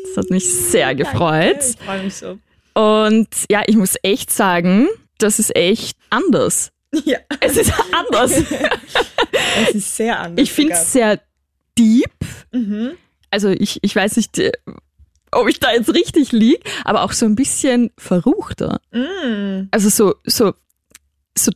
Das 0.07 0.25
hat 0.25 0.29
mich 0.29 0.47
sehr 0.47 0.93
gefreut. 0.93 1.57
Danke, 1.57 1.75
ich 1.79 1.85
freue 1.85 2.03
mich 2.03 2.15
so. 2.15 2.37
Und 2.73 3.27
ja, 3.49 3.63
ich 3.65 3.75
muss 3.75 3.95
echt 4.03 4.31
sagen, 4.31 4.87
das 5.17 5.39
ist 5.39 5.55
echt 5.55 5.97
anders. 6.09 6.71
Ja. 7.05 7.19
Es 7.39 7.55
ist 7.55 7.73
anders. 7.93 8.31
es 9.67 9.75
ist 9.75 9.95
sehr 9.95 10.19
anders. 10.19 10.43
Ich 10.43 10.51
finde 10.51 10.73
es 10.73 10.91
sehr 10.91 11.19
deep. 11.77 12.11
Mhm. 12.51 12.91
Also 13.29 13.49
ich, 13.49 13.79
ich 13.81 13.95
weiß 13.95 14.17
nicht, 14.17 14.37
äh, 14.39 14.51
ob 15.31 15.47
ich 15.47 15.59
da 15.59 15.71
jetzt 15.71 15.93
richtig 15.93 16.33
liege, 16.33 16.61
aber 16.83 17.03
auch 17.03 17.13
so 17.13 17.25
ein 17.25 17.35
bisschen 17.35 17.91
verruchter. 17.97 18.81
Mm. 18.91 19.69
Also 19.71 19.87
so, 19.87 20.15
so, 20.25 20.53
so 21.37 21.51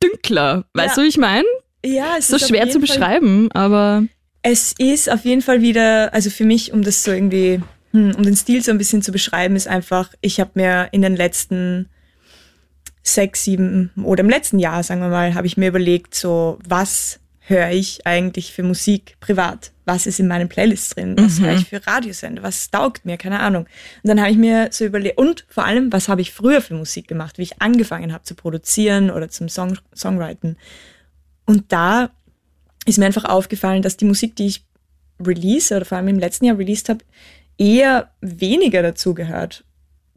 dünkler. 0.00 0.66
Weißt 0.74 0.96
ja. 0.96 1.02
du, 1.02 1.02
wie 1.02 1.08
ich 1.08 1.18
meine? 1.18 1.46
Ja, 1.84 2.16
es 2.16 2.28
so 2.28 2.36
ist 2.36 2.42
so 2.42 2.48
schwer 2.48 2.70
zu 2.70 2.78
beschreiben, 2.78 3.50
Fall, 3.52 3.62
aber. 3.62 4.04
Es 4.50 4.72
ist 4.78 5.10
auf 5.10 5.26
jeden 5.26 5.42
Fall 5.42 5.60
wieder, 5.60 6.14
also 6.14 6.30
für 6.30 6.44
mich, 6.44 6.72
um 6.72 6.82
das 6.82 7.02
so 7.02 7.12
irgendwie, 7.12 7.60
hm, 7.92 8.14
um 8.14 8.22
den 8.22 8.34
Stil 8.34 8.64
so 8.64 8.70
ein 8.70 8.78
bisschen 8.78 9.02
zu 9.02 9.12
beschreiben, 9.12 9.56
ist 9.56 9.68
einfach, 9.68 10.14
ich 10.22 10.40
habe 10.40 10.52
mir 10.54 10.88
in 10.92 11.02
den 11.02 11.16
letzten 11.16 11.90
sechs, 13.02 13.44
sieben 13.44 13.90
oder 14.02 14.20
im 14.20 14.30
letzten 14.30 14.58
Jahr, 14.58 14.82
sagen 14.82 15.02
wir 15.02 15.08
mal, 15.08 15.34
habe 15.34 15.46
ich 15.46 15.58
mir 15.58 15.68
überlegt, 15.68 16.14
so 16.14 16.58
was 16.66 17.20
höre 17.40 17.70
ich 17.72 18.06
eigentlich 18.06 18.54
für 18.54 18.62
Musik 18.62 19.16
privat? 19.20 19.72
Was 19.84 20.06
ist 20.06 20.18
in 20.18 20.28
meinen 20.28 20.48
Playlists 20.48 20.94
drin? 20.94 21.16
Was 21.18 21.38
mhm. 21.38 21.44
höre 21.44 21.54
ich 21.54 21.68
für 21.68 21.86
Radiosender? 21.86 22.42
Was 22.42 22.70
taugt 22.70 23.04
mir? 23.04 23.18
Keine 23.18 23.40
Ahnung. 23.40 23.66
Und 24.02 24.08
dann 24.08 24.18
habe 24.20 24.30
ich 24.30 24.38
mir 24.38 24.68
so 24.70 24.86
überlegt, 24.86 25.18
und 25.18 25.44
vor 25.50 25.66
allem, 25.66 25.92
was 25.92 26.08
habe 26.08 26.22
ich 26.22 26.32
früher 26.32 26.62
für 26.62 26.74
Musik 26.74 27.06
gemacht, 27.06 27.36
wie 27.36 27.42
ich 27.42 27.60
angefangen 27.60 28.14
habe 28.14 28.24
zu 28.24 28.34
produzieren 28.34 29.10
oder 29.10 29.28
zum 29.28 29.50
Song 29.50 29.78
Songwriten. 29.94 30.56
Und 31.44 31.70
da 31.72 32.10
ist 32.88 32.98
mir 32.98 33.06
einfach 33.06 33.24
aufgefallen, 33.24 33.82
dass 33.82 33.96
die 33.96 34.04
Musik, 34.04 34.36
die 34.36 34.46
ich 34.46 34.64
release 35.24 35.74
oder 35.74 35.84
vor 35.84 35.98
allem 35.98 36.08
im 36.08 36.18
letzten 36.18 36.44
Jahr 36.44 36.58
released 36.58 36.88
habe, 36.88 37.04
eher 37.58 38.10
weniger 38.20 38.82
dazu 38.82 39.14
gehört 39.14 39.64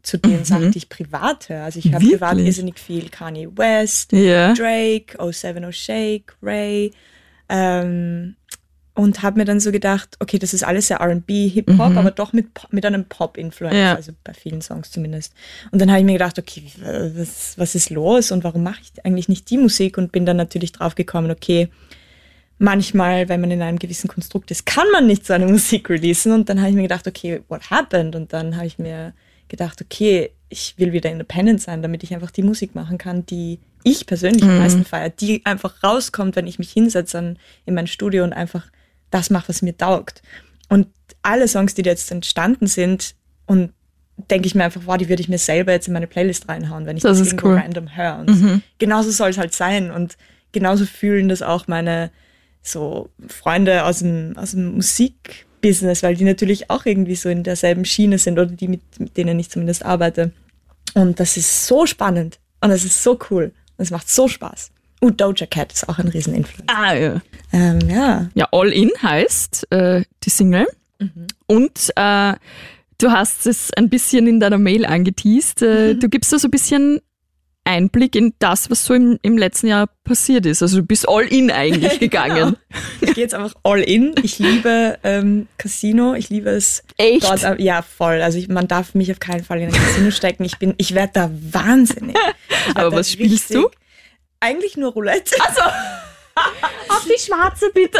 zu 0.02 0.18
den 0.18 0.40
mhm. 0.40 0.44
Sachen, 0.44 0.72
die 0.72 0.78
ich 0.78 0.88
privat 0.88 1.48
höre. 1.48 1.64
Also 1.64 1.78
ich 1.78 1.92
höre 1.92 2.00
privat 2.00 2.38
irrsinnig 2.38 2.78
viel 2.78 3.08
Kanye 3.08 3.48
West, 3.56 4.12
yeah. 4.12 4.52
Drake, 4.52 5.16
070 5.18 5.76
Shake, 5.76 6.36
Ray. 6.42 6.92
Ähm, 7.48 8.36
und 8.94 9.22
habe 9.22 9.38
mir 9.38 9.44
dann 9.46 9.60
so 9.60 9.72
gedacht, 9.72 10.16
okay, 10.20 10.38
das 10.38 10.52
ist 10.52 10.64
alles 10.64 10.88
sehr 10.88 10.98
R&B, 10.98 11.48
Hip-Hop, 11.48 11.90
mhm. 11.90 11.98
aber 11.98 12.10
doch 12.10 12.34
mit, 12.34 12.48
mit 12.70 12.84
einem 12.84 13.06
Pop-Influence, 13.06 13.74
ja. 13.74 13.94
also 13.94 14.12
bei 14.22 14.34
vielen 14.34 14.60
Songs 14.60 14.90
zumindest. 14.90 15.32
Und 15.70 15.80
dann 15.80 15.90
habe 15.90 16.00
ich 16.00 16.04
mir 16.04 16.12
gedacht, 16.12 16.38
okay, 16.38 16.62
was, 17.16 17.56
was 17.56 17.74
ist 17.74 17.88
los 17.88 18.32
und 18.32 18.44
warum 18.44 18.62
mache 18.62 18.80
ich 18.82 19.04
eigentlich 19.04 19.30
nicht 19.30 19.48
die 19.48 19.56
Musik? 19.56 19.96
Und 19.96 20.12
bin 20.12 20.26
dann 20.26 20.36
natürlich 20.36 20.72
drauf 20.72 20.94
gekommen, 20.94 21.30
okay, 21.30 21.70
manchmal, 22.62 23.28
wenn 23.28 23.40
man 23.40 23.50
in 23.50 23.60
einem 23.60 23.78
gewissen 23.78 24.08
Konstrukt 24.08 24.52
ist, 24.52 24.64
kann 24.64 24.86
man 24.92 25.06
nicht 25.06 25.26
so 25.26 25.32
eine 25.32 25.46
Musik 25.46 25.90
releasen. 25.90 26.32
Und 26.32 26.48
dann 26.48 26.60
habe 26.60 26.70
ich 26.70 26.76
mir 26.76 26.82
gedacht, 26.82 27.08
okay, 27.08 27.42
what 27.48 27.70
happened? 27.70 28.14
Und 28.14 28.32
dann 28.32 28.56
habe 28.56 28.66
ich 28.66 28.78
mir 28.78 29.14
gedacht, 29.48 29.82
okay, 29.82 30.30
ich 30.48 30.74
will 30.78 30.92
wieder 30.92 31.10
independent 31.10 31.60
sein, 31.60 31.82
damit 31.82 32.04
ich 32.04 32.14
einfach 32.14 32.30
die 32.30 32.44
Musik 32.44 32.76
machen 32.76 32.98
kann, 32.98 33.26
die 33.26 33.58
ich 33.82 34.06
persönlich 34.06 34.44
mhm. 34.44 34.50
am 34.50 34.58
meisten 34.58 34.84
feiere, 34.84 35.10
die 35.10 35.44
einfach 35.44 35.82
rauskommt, 35.82 36.36
wenn 36.36 36.46
ich 36.46 36.60
mich 36.60 36.70
hinsetze 36.70 37.34
in 37.66 37.74
mein 37.74 37.88
Studio 37.88 38.22
und 38.22 38.32
einfach 38.32 38.66
das 39.10 39.28
mache, 39.28 39.48
was 39.48 39.60
mir 39.62 39.76
taugt. 39.76 40.22
Und 40.68 40.86
alle 41.22 41.48
Songs, 41.48 41.74
die 41.74 41.82
jetzt 41.82 42.12
entstanden 42.12 42.68
sind, 42.68 43.16
und 43.46 43.72
denke 44.30 44.46
ich 44.46 44.54
mir 44.54 44.64
einfach, 44.64 44.82
wow, 44.84 44.96
die 44.96 45.08
würde 45.08 45.20
ich 45.20 45.28
mir 45.28 45.38
selber 45.38 45.72
jetzt 45.72 45.88
in 45.88 45.94
meine 45.94 46.06
Playlist 46.06 46.48
reinhauen, 46.48 46.86
wenn 46.86 46.96
ich 46.96 47.02
das, 47.02 47.18
das 47.18 47.26
irgendwo 47.26 47.48
cool. 47.48 47.56
random 47.56 47.96
höre. 47.96 48.20
Und 48.20 48.40
mhm. 48.40 48.62
genauso 48.78 49.10
soll 49.10 49.30
es 49.30 49.38
halt 49.38 49.52
sein. 49.52 49.90
Und 49.90 50.16
genauso 50.52 50.86
fühlen 50.86 51.28
das 51.28 51.42
auch 51.42 51.66
meine 51.66 52.12
so 52.62 53.10
Freunde 53.28 53.84
aus 53.84 54.00
dem, 54.00 54.34
aus 54.36 54.52
dem 54.52 54.76
Musik 54.76 55.46
Business, 55.60 56.02
weil 56.02 56.16
die 56.16 56.24
natürlich 56.24 56.70
auch 56.70 56.84
irgendwie 56.84 57.14
so 57.14 57.28
in 57.28 57.42
derselben 57.42 57.84
Schiene 57.84 58.18
sind 58.18 58.38
oder 58.38 58.50
die, 58.50 58.68
mit, 58.68 58.82
mit 58.98 59.16
denen 59.16 59.38
ich 59.38 59.48
zumindest 59.48 59.84
arbeite. 59.84 60.32
Und 60.94 61.20
das 61.20 61.36
ist 61.36 61.66
so 61.66 61.86
spannend 61.86 62.38
und 62.60 62.70
das 62.70 62.84
ist 62.84 63.02
so 63.02 63.18
cool 63.30 63.52
und 63.76 63.82
es 63.84 63.90
macht 63.90 64.10
so 64.10 64.28
Spaß. 64.28 64.70
Und 65.00 65.20
Doja 65.20 65.46
Cat 65.46 65.72
ist 65.72 65.88
auch 65.88 65.98
ein 65.98 66.08
Rieseninfluencer. 66.08 66.74
Ah, 66.76 66.94
ja. 66.94 67.22
Ähm, 67.52 67.80
ja. 67.88 68.28
Ja, 68.34 68.48
All 68.52 68.72
In 68.72 68.90
heißt 69.02 69.66
äh, 69.72 70.04
die 70.22 70.30
Single. 70.30 70.66
Mhm. 71.00 71.26
Und 71.46 71.90
äh, 71.96 72.34
du 72.98 73.10
hast 73.10 73.46
es 73.46 73.72
ein 73.74 73.88
bisschen 73.88 74.28
in 74.28 74.38
deiner 74.38 74.58
Mail 74.58 74.86
angeteased. 74.86 75.62
Äh, 75.62 75.94
mhm. 75.94 76.00
Du 76.00 76.08
gibst 76.08 76.32
da 76.32 76.38
so 76.38 76.46
ein 76.46 76.52
bisschen 76.52 77.00
Einblick 77.64 78.16
in 78.16 78.34
das, 78.38 78.70
was 78.70 78.84
so 78.84 78.94
im, 78.94 79.18
im 79.22 79.38
letzten 79.38 79.68
Jahr 79.68 79.88
passiert 80.04 80.46
ist. 80.46 80.62
Also 80.62 80.78
du 80.78 80.82
bist 80.86 81.08
all 81.08 81.24
in 81.24 81.50
eigentlich 81.50 81.98
gegangen. 82.00 82.56
genau. 82.56 82.56
Ich 83.00 83.14
gehe 83.14 83.24
jetzt 83.24 83.34
einfach 83.34 83.54
all 83.62 83.80
in. 83.80 84.14
Ich 84.22 84.38
liebe 84.38 84.98
ähm, 85.04 85.46
Casino. 85.58 86.14
Ich 86.14 86.28
liebe 86.28 86.50
es. 86.50 86.82
Echt? 86.96 87.24
Dort, 87.24 87.60
ja, 87.60 87.82
voll. 87.82 88.20
Also 88.20 88.38
ich, 88.38 88.48
man 88.48 88.66
darf 88.68 88.94
mich 88.94 89.10
auf 89.12 89.20
keinen 89.20 89.44
Fall 89.44 89.60
in 89.60 89.66
ein 89.66 89.72
Casino 89.72 90.10
stecken. 90.12 90.44
Ich 90.44 90.58
bin, 90.58 90.74
ich 90.76 90.94
werde 90.94 91.12
da 91.14 91.30
wahnsinnig. 91.32 92.16
Aber 92.74 92.92
was 92.92 93.12
spielst 93.12 93.54
du? 93.54 93.70
Eigentlich 94.40 94.76
nur 94.76 94.92
Roulette. 94.92 95.36
Also. 95.40 95.62
auf 96.88 97.06
die 97.06 97.20
schwarze 97.20 97.70
bitte. 97.74 97.98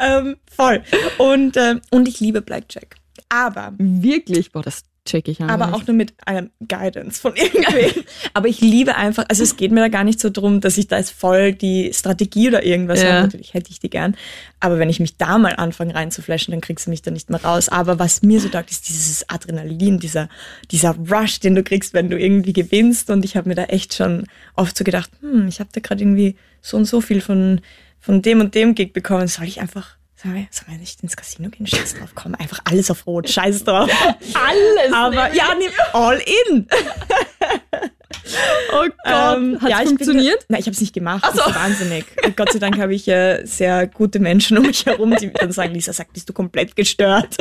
ähm, 0.00 0.36
voll. 0.54 0.82
Und, 1.18 1.56
ähm, 1.56 1.80
und 1.90 2.08
ich 2.08 2.20
liebe 2.20 2.42
Blackjack. 2.42 2.96
Aber. 3.28 3.72
Wirklich? 3.78 4.52
Boah, 4.52 4.62
das 4.62 4.82
check 5.10 5.28
ich 5.28 5.40
Aber 5.40 5.74
auch 5.74 5.86
nur 5.86 5.96
mit 5.96 6.14
einem 6.24 6.50
Guidance 6.66 7.20
von 7.20 7.34
irgendwem. 7.34 8.04
aber 8.34 8.48
ich 8.48 8.60
liebe 8.60 8.96
einfach, 8.96 9.24
also 9.28 9.42
es 9.42 9.56
geht 9.56 9.72
mir 9.72 9.80
da 9.80 9.88
gar 9.88 10.04
nicht 10.04 10.20
so 10.20 10.30
drum, 10.30 10.60
dass 10.60 10.78
ich 10.78 10.88
da 10.88 10.98
jetzt 10.98 11.10
voll 11.10 11.52
die 11.52 11.92
Strategie 11.92 12.48
oder 12.48 12.64
irgendwas 12.64 13.02
ja. 13.02 13.08
habe. 13.08 13.22
Natürlich 13.22 13.54
hätte 13.54 13.70
ich 13.70 13.80
die 13.80 13.90
gern. 13.90 14.16
Aber 14.60 14.78
wenn 14.78 14.88
ich 14.88 15.00
mich 15.00 15.16
da 15.16 15.38
mal 15.38 15.54
anfange 15.56 15.94
reinzuflashen, 15.94 16.52
dann 16.52 16.60
kriegst 16.60 16.86
du 16.86 16.90
mich 16.90 17.02
da 17.02 17.10
nicht 17.10 17.30
mehr 17.30 17.42
raus. 17.42 17.68
Aber 17.68 17.98
was 17.98 18.22
mir 18.22 18.40
so 18.40 18.48
taugt, 18.48 18.70
ist 18.70 18.88
dieses 18.88 19.28
Adrenalin, 19.28 19.98
dieser, 19.98 20.28
dieser 20.70 20.96
Rush, 20.96 21.40
den 21.40 21.54
du 21.54 21.62
kriegst, 21.62 21.92
wenn 21.94 22.10
du 22.10 22.18
irgendwie 22.18 22.52
gewinnst. 22.52 23.10
Und 23.10 23.24
ich 23.24 23.36
habe 23.36 23.48
mir 23.48 23.54
da 23.54 23.64
echt 23.64 23.94
schon 23.94 24.26
oft 24.54 24.76
so 24.76 24.84
gedacht, 24.84 25.10
hm, 25.20 25.48
ich 25.48 25.60
habe 25.60 25.70
da 25.72 25.80
gerade 25.80 26.02
irgendwie 26.02 26.36
so 26.62 26.76
und 26.76 26.84
so 26.84 27.00
viel 27.00 27.20
von, 27.20 27.60
von 27.98 28.22
dem 28.22 28.40
und 28.40 28.54
dem 28.54 28.74
Gig 28.74 28.92
bekommen. 28.92 29.28
Soll 29.28 29.46
ich 29.46 29.60
einfach 29.60 29.96
Wir, 30.22 30.46
sollen 30.50 30.72
wir 30.72 30.78
nicht 30.78 31.02
ins 31.02 31.16
Casino 31.16 31.48
gehen? 31.48 31.66
Scheiß 31.66 31.94
drauf, 31.94 32.10
komm, 32.14 32.34
einfach 32.34 32.60
alles 32.64 32.90
auf 32.90 33.06
Rot, 33.06 33.28
scheiß 33.28 33.64
drauf. 33.64 33.90
alles! 34.34 34.92
Aber 34.92 35.32
ja, 35.32 35.54
nee, 35.58 35.70
all 35.94 36.18
in! 36.18 36.66
oh 38.72 38.82
Gott, 38.82 38.92
ähm, 39.06 39.58
hat 39.62 39.70
ja, 39.70 39.78
funktioniert? 39.78 40.40
Bin, 40.40 40.46
nein, 40.50 40.60
ich 40.60 40.66
habe 40.66 40.74
es 40.74 40.80
nicht 40.80 40.92
gemacht, 40.92 41.24
Ach 41.24 41.32
so. 41.32 41.38
das 41.38 41.48
ist 41.48 41.54
wahnsinnig. 41.54 42.04
Und 42.24 42.36
Gott 42.36 42.52
sei 42.52 42.58
Dank 42.58 42.78
habe 42.78 42.94
ich 42.94 43.08
äh, 43.08 43.46
sehr 43.46 43.86
gute 43.86 44.18
Menschen 44.18 44.58
um 44.58 44.66
mich 44.66 44.84
herum, 44.84 45.16
die 45.16 45.32
dann 45.32 45.52
sagen, 45.52 45.72
Lisa 45.72 45.94
sagt, 45.94 46.12
bist 46.12 46.28
du 46.28 46.34
komplett 46.34 46.76
gestört. 46.76 47.36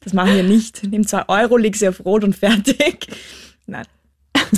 das 0.00 0.14
machen 0.14 0.34
wir 0.34 0.44
nicht. 0.44 0.82
Nimm 0.84 1.06
zwei 1.06 1.28
Euro, 1.28 1.58
leg 1.58 1.76
sie 1.76 1.88
auf 1.88 2.02
Rot 2.06 2.24
und 2.24 2.34
fertig. 2.34 3.06
Nein. 3.66 3.86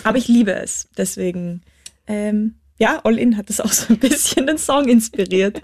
Aber 0.05 0.19
ich 0.19 0.29
liebe 0.29 0.53
es, 0.53 0.89
deswegen... 0.97 1.63
Ähm, 2.07 2.60
ja, 2.81 2.99
All 3.05 3.19
In 3.19 3.37
hat 3.37 3.51
das 3.51 3.61
auch 3.61 3.73
so 3.73 3.93
ein 3.93 3.99
bisschen 3.99 4.47
den 4.47 4.59
Song 4.59 4.89
inspiriert. 4.89 5.61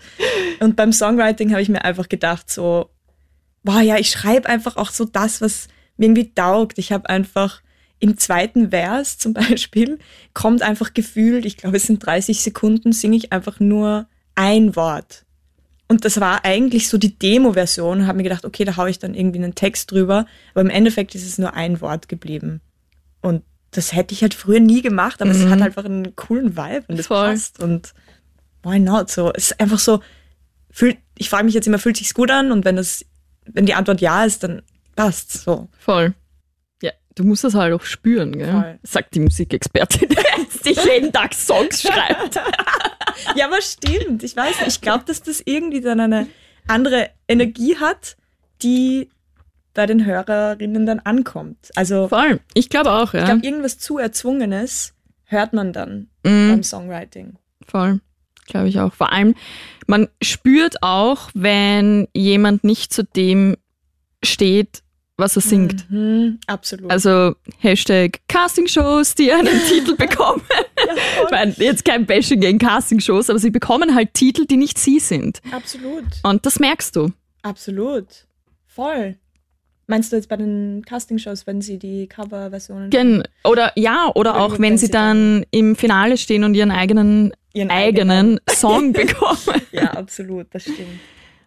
Und 0.60 0.76
beim 0.76 0.92
Songwriting 0.92 1.50
habe 1.50 1.62
ich 1.62 1.70
mir 1.70 1.82
einfach 1.82 2.08
gedacht, 2.08 2.50
so, 2.50 2.90
boah, 3.64 3.80
ja, 3.80 3.96
ich 3.96 4.10
schreibe 4.10 4.48
einfach 4.48 4.76
auch 4.76 4.90
so 4.90 5.06
das, 5.06 5.40
was 5.40 5.68
mir 5.96 6.06
irgendwie 6.06 6.32
taugt. 6.34 6.78
Ich 6.78 6.92
habe 6.92 7.08
einfach 7.08 7.62
im 7.98 8.18
zweiten 8.18 8.70
Vers 8.70 9.16
zum 9.16 9.32
Beispiel 9.34 9.98
kommt 10.34 10.60
einfach 10.60 10.92
gefühlt, 10.92 11.46
ich 11.46 11.56
glaube, 11.56 11.78
es 11.78 11.84
sind 11.84 12.04
30 12.04 12.42
Sekunden, 12.42 12.92
singe 12.92 13.16
ich 13.16 13.32
einfach 13.32 13.60
nur 13.60 14.06
ein 14.34 14.76
Wort. 14.76 15.24
Und 15.88 16.04
das 16.04 16.20
war 16.20 16.44
eigentlich 16.44 16.88
so 16.88 16.98
die 16.98 17.18
Demo-Version. 17.18 18.06
Habe 18.06 18.18
mir 18.18 18.24
gedacht, 18.24 18.44
okay, 18.44 18.64
da 18.64 18.76
haue 18.76 18.90
ich 18.90 18.98
dann 18.98 19.14
irgendwie 19.14 19.38
einen 19.38 19.54
Text 19.54 19.90
drüber. 19.90 20.26
Aber 20.52 20.60
im 20.60 20.70
Endeffekt 20.70 21.14
ist 21.14 21.26
es 21.26 21.38
nur 21.38 21.54
ein 21.54 21.80
Wort 21.80 22.08
geblieben. 22.08 22.60
Und 23.22 23.42
das 23.76 23.92
hätte 23.92 24.14
ich 24.14 24.22
halt 24.22 24.34
früher 24.34 24.60
nie 24.60 24.82
gemacht, 24.82 25.20
aber 25.20 25.32
mhm. 25.32 25.42
es 25.42 25.50
hat 25.50 25.62
einfach 25.62 25.84
einen 25.84 26.16
coolen 26.16 26.56
Vibe 26.56 26.84
und 26.88 26.98
es 26.98 27.08
passt 27.08 27.62
und 27.62 27.94
why 28.62 28.78
not? 28.78 29.10
So, 29.10 29.32
es 29.32 29.50
ist 29.50 29.60
einfach 29.60 29.78
so, 29.78 30.00
fühlt, 30.70 30.98
ich 31.16 31.30
frage 31.30 31.44
mich 31.44 31.54
jetzt 31.54 31.66
immer, 31.66 31.78
fühlt 31.78 31.96
sich's 31.96 32.14
gut 32.14 32.30
an? 32.30 32.52
Und 32.52 32.64
wenn 32.64 32.76
das, 32.76 33.04
wenn 33.46 33.66
die 33.66 33.74
Antwort 33.74 34.00
ja 34.00 34.24
ist, 34.24 34.42
dann 34.42 34.62
passt's 34.94 35.44
so. 35.44 35.68
Voll. 35.78 36.14
Ja, 36.82 36.92
du 37.14 37.24
musst 37.24 37.44
das 37.44 37.54
halt 37.54 37.72
auch 37.72 37.84
spüren, 37.84 38.32
gell? 38.32 38.50
Voll. 38.50 38.78
Sagt 38.82 39.14
die 39.14 39.20
Musikexpertin, 39.20 40.08
die 40.64 40.70
jeden 40.70 41.12
Tag 41.12 41.34
Songs 41.34 41.82
schreibt. 41.82 42.36
Ja, 43.34 43.46
aber 43.46 43.62
stimmt. 43.62 44.22
Ich 44.22 44.36
weiß 44.36 44.60
nicht. 44.60 44.68
Ich 44.68 44.80
glaube, 44.80 45.04
dass 45.06 45.22
das 45.22 45.42
irgendwie 45.44 45.80
dann 45.80 46.00
eine 46.00 46.26
andere 46.66 47.10
Energie 47.28 47.76
hat, 47.76 48.16
die 48.62 49.08
bei 49.76 49.86
den 49.86 50.04
Hörerinnen 50.04 50.86
dann 50.86 50.98
ankommt. 51.00 51.70
Also 51.76 52.08
Voll. 52.08 52.40
Ich 52.54 52.68
glaube 52.68 52.90
auch, 52.92 53.14
ja. 53.14 53.20
ich 53.20 53.26
glaube, 53.26 53.46
irgendwas 53.46 53.78
zu 53.78 53.98
Erzwungenes 53.98 54.94
hört 55.24 55.52
man 55.52 55.72
dann 55.72 56.08
Mhm. 56.24 56.48
beim 56.50 56.62
Songwriting. 56.62 57.36
Voll. 57.66 58.00
Glaube 58.46 58.68
ich 58.68 58.78
auch. 58.80 58.94
Vor 58.94 59.12
allem, 59.12 59.34
man 59.86 60.08
spürt 60.22 60.82
auch, 60.82 61.30
wenn 61.34 62.08
jemand 62.14 62.64
nicht 62.64 62.92
zu 62.92 63.02
dem 63.04 63.56
steht, 64.24 64.82
was 65.18 65.34
er 65.36 65.42
singt. 65.42 65.90
Mhm, 65.90 66.38
absolut. 66.46 66.90
Also 66.90 67.34
Hashtag 67.58 68.20
Castingshows, 68.28 69.14
die 69.14 69.32
einen 69.32 69.58
Titel 69.68 69.96
bekommen. 69.96 70.42
ich 71.24 71.30
meine, 71.30 71.52
jetzt 71.58 71.84
kein 71.84 72.06
Bashing 72.06 72.40
gegen 72.40 72.58
Castingshows, 72.58 73.30
aber 73.30 73.38
sie 73.38 73.50
bekommen 73.50 73.94
halt 73.94 74.14
Titel, 74.14 74.46
die 74.46 74.56
nicht 74.58 74.78
sie 74.78 75.00
sind. 75.00 75.40
absolut. 75.52 76.04
Und 76.22 76.44
das 76.46 76.60
merkst 76.60 76.94
du. 76.96 77.10
Absolut. 77.42 78.06
Voll. 78.66 79.16
Meinst 79.88 80.10
du 80.10 80.16
jetzt 80.16 80.28
bei 80.28 80.36
den 80.36 80.82
Castingshows, 80.84 81.46
wenn 81.46 81.60
sie 81.60 81.78
die 81.78 82.08
Coverversionen 82.08 82.90
Gen 82.90 83.22
oder 83.44 83.72
ja, 83.76 84.10
oder 84.14 84.40
auch 84.40 84.54
wenn 84.54 84.62
wenn 84.62 84.78
sie 84.78 84.86
sie 84.86 84.92
dann 84.92 85.46
im 85.52 85.76
Finale 85.76 86.16
stehen 86.16 86.42
und 86.42 86.54
ihren 86.54 86.72
eigenen 86.72 87.32
ihren 87.52 87.70
eigenen 87.70 88.40
Song 88.50 88.92
bekommen. 88.92 89.62
Ja, 89.72 89.92
absolut, 89.92 90.48
das 90.50 90.62
stimmt. 90.62 91.00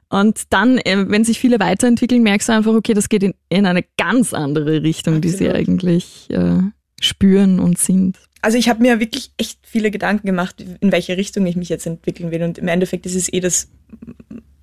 Und 0.10 0.41
dann, 0.50 0.79
äh, 0.79 1.05
wenn 1.08 1.24
sich 1.24 1.39
viele 1.39 1.60
weiterentwickeln, 1.60 2.24
merkst 2.24 2.50
du 2.50 2.53
einfach, 2.53 2.74
okay, 2.74 2.93
das 2.93 3.10
geht 3.10 3.22
in, 3.22 3.36
in 3.50 3.67
eine 3.67 3.86
ganz 3.98 4.34
andere 4.34 4.81
Richtung, 4.81 5.22
die 5.22 5.29
sie 5.29 5.50
Absolut. 5.50 5.55
eigentlich 5.55 6.29
äh, 6.31 6.62
spüren 7.00 7.60
und 7.60 7.77
sind. 7.77 8.17
Also 8.41 8.58
ich 8.58 8.69
habe 8.69 8.81
mir 8.81 9.00
wirklich 9.00 9.31
echt 9.38 9.60
viele 9.63 9.91
Gedanken 9.91 10.25
gemacht, 10.25 10.63
in 10.79 10.91
welche 10.91 11.15
Richtung 11.15 11.46
ich 11.46 11.55
mich 11.55 11.69
jetzt 11.69 11.86
entwickeln 11.86 12.31
will. 12.31 12.41
Und 12.41 12.58
im 12.58 12.67
Endeffekt 12.67 13.05
ist 13.05 13.15
es 13.15 13.31
eh 13.31 13.39
das, 13.39 13.69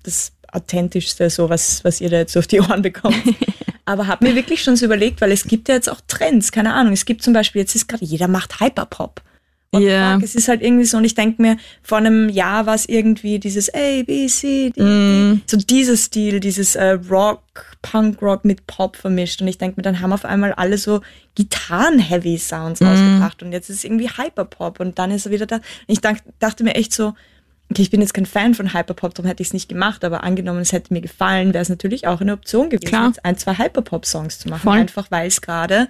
das 0.03 0.33
authentischste, 0.53 1.29
so 1.29 1.49
was, 1.49 1.83
was 1.83 2.01
ihr 2.01 2.09
da 2.09 2.17
jetzt 2.17 2.35
auf 2.37 2.47
die 2.47 2.59
Ohren 2.61 2.81
bekommt. 2.81 3.15
Aber 3.85 4.07
habe 4.07 4.25
mir 4.27 4.35
wirklich 4.35 4.61
schon 4.63 4.75
so 4.75 4.85
überlegt, 4.85 5.21
weil 5.21 5.31
es 5.31 5.45
gibt 5.45 5.69
ja 5.69 5.75
jetzt 5.75 5.89
auch 5.89 6.01
Trends, 6.07 6.51
keine 6.51 6.73
Ahnung. 6.73 6.93
Es 6.93 7.05
gibt 7.05 7.23
zum 7.23 7.33
Beispiel, 7.33 7.61
jetzt 7.61 7.75
ist 7.75 7.87
gerade, 7.87 8.03
jeder 8.03 8.27
macht 8.27 8.59
Hyperpop. 8.59 9.21
Und 9.71 9.81
Ja. 9.81 10.13
fuck, 10.15 10.23
es 10.23 10.35
ist 10.35 10.47
halt 10.47 10.61
irgendwie 10.61 10.85
so, 10.85 10.97
und 10.97 11.03
ich 11.03 11.13
denke 11.15 11.41
mir, 11.41 11.57
vor 11.83 11.97
einem 11.97 12.29
Jahr 12.29 12.65
war 12.65 12.75
es 12.75 12.87
irgendwie 12.87 13.37
dieses 13.39 13.73
A, 13.73 14.01
B, 14.03 14.27
C, 14.27 14.71
D, 14.71 14.81
Mm. 14.81 15.35
D. 15.35 15.41
So 15.45 15.57
dieser 15.57 15.97
Stil, 15.97 16.39
dieses 16.39 16.75
äh, 16.75 16.91
Rock, 17.09 17.41
Punk-Rock 17.81 18.43
mit 18.45 18.65
Pop 18.67 18.95
vermischt. 18.95 19.41
Und 19.41 19.47
ich 19.49 19.57
denke 19.57 19.75
mir, 19.77 19.83
dann 19.83 19.99
haben 20.01 20.13
auf 20.13 20.23
einmal 20.25 20.53
alle 20.53 20.77
so 20.77 21.01
Gitarren-Heavy-Sounds 21.77 22.81
rausgebracht. 22.81 23.43
Und 23.43 23.51
jetzt 23.51 23.69
ist 23.69 23.77
es 23.77 23.83
irgendwie 23.83 24.09
Hyperpop. 24.09 24.79
Und 24.79 24.99
dann 24.99 25.11
ist 25.11 25.25
er 25.25 25.31
wieder 25.31 25.45
da. 25.45 25.55
Und 25.57 25.63
ich 25.87 26.01
dank, 26.01 26.19
dachte 26.39 26.63
mir 26.63 26.75
echt 26.75 26.93
so, 26.93 27.13
okay, 27.69 27.81
ich 27.81 27.89
bin 27.89 28.01
jetzt 28.01 28.13
kein 28.13 28.25
Fan 28.25 28.53
von 28.53 28.73
Hyperpop, 28.73 29.13
darum 29.13 29.27
hätte 29.27 29.41
ich 29.41 29.49
es 29.49 29.53
nicht 29.53 29.69
gemacht. 29.69 30.03
Aber 30.03 30.23
angenommen, 30.23 30.59
es 30.61 30.71
hätte 30.71 30.93
mir 30.93 31.01
gefallen, 31.01 31.53
wäre 31.53 31.61
es 31.61 31.69
natürlich 31.69 32.07
auch 32.07 32.21
eine 32.21 32.33
Option 32.33 32.69
gewesen, 32.69 32.89
Klar. 32.89 33.07
jetzt 33.07 33.25
ein, 33.25 33.37
zwei 33.37 33.57
Hyperpop-Songs 33.57 34.39
zu 34.39 34.49
machen. 34.49 34.61
Voll. 34.63 34.77
Einfach 34.77 35.11
weil 35.11 35.27
es 35.27 35.41
gerade 35.41 35.87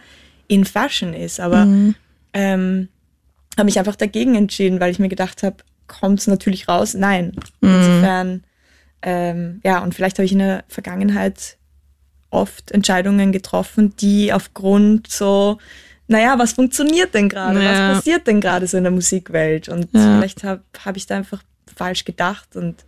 in 0.48 0.66
Fashion 0.66 1.14
ist. 1.14 1.40
Aber 1.40 1.68
ähm, 2.34 2.88
habe 3.58 3.66
mich 3.66 3.80
einfach 3.80 3.96
dagegen 3.96 4.36
entschieden, 4.36 4.80
weil 4.80 4.92
ich 4.92 5.00
mir 5.00 5.10
gedacht 5.10 5.44
habe, 5.44 5.58
kommt 5.88 6.20
es 6.20 6.28
natürlich 6.28 6.68
raus? 6.68 6.94
Nein. 6.94 7.34
Insofern, 7.62 8.44
ähm, 9.02 9.62
ja, 9.64 9.80
und 9.84 9.96
vielleicht 9.96 10.18
habe 10.18 10.26
ich 10.26 10.32
in 10.34 10.40
der 10.40 10.64
Vergangenheit 10.68 11.58
oft 12.30 12.72
Entscheidungen 12.72 13.32
getroffen, 13.32 13.96
die 13.98 14.34
aufgrund 14.34 15.10
so, 15.10 15.60
naja, 16.08 16.38
was 16.38 16.54
funktioniert 16.54 17.14
denn 17.14 17.30
gerade? 17.30 17.64
Ja. 17.64 17.72
Was 17.90 17.98
passiert 17.98 18.28
denn 18.28 18.42
gerade 18.42 18.68
so 18.68 18.78
in 18.78 18.84
der 18.84 18.92
Musikwelt? 18.92 19.70
Und 19.70 19.88
Ja. 19.94 20.18
vielleicht 20.18 20.44
habe 20.44 20.64
hab 20.84 20.98
ich 20.98 21.06
da 21.06 21.18
einfach 21.18 21.42
falsch 21.78 22.06
gedacht 22.06 22.56
und 22.56 22.86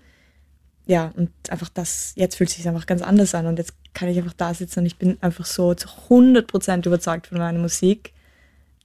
ja, 0.86 1.12
und 1.16 1.30
einfach 1.50 1.70
das, 1.70 2.14
jetzt 2.16 2.36
fühlt 2.36 2.50
es 2.50 2.56
sich 2.56 2.68
einfach 2.68 2.88
ganz 2.88 3.04
anders 3.04 3.36
an 3.36 3.46
und 3.46 3.60
jetzt 3.60 3.74
kann 3.94 4.10
ich 4.10 4.18
einfach 4.18 4.34
da 4.34 4.54
sitzen 4.54 4.80
und 4.80 4.86
ich 4.88 4.98
bin 4.98 5.18
einfach 5.22 5.46
so 5.46 5.76
zu 5.76 5.88
100% 6.10 6.88
überzeugt 6.88 7.28
von 7.28 7.38
meiner 7.38 7.60
Musik. 7.60 8.14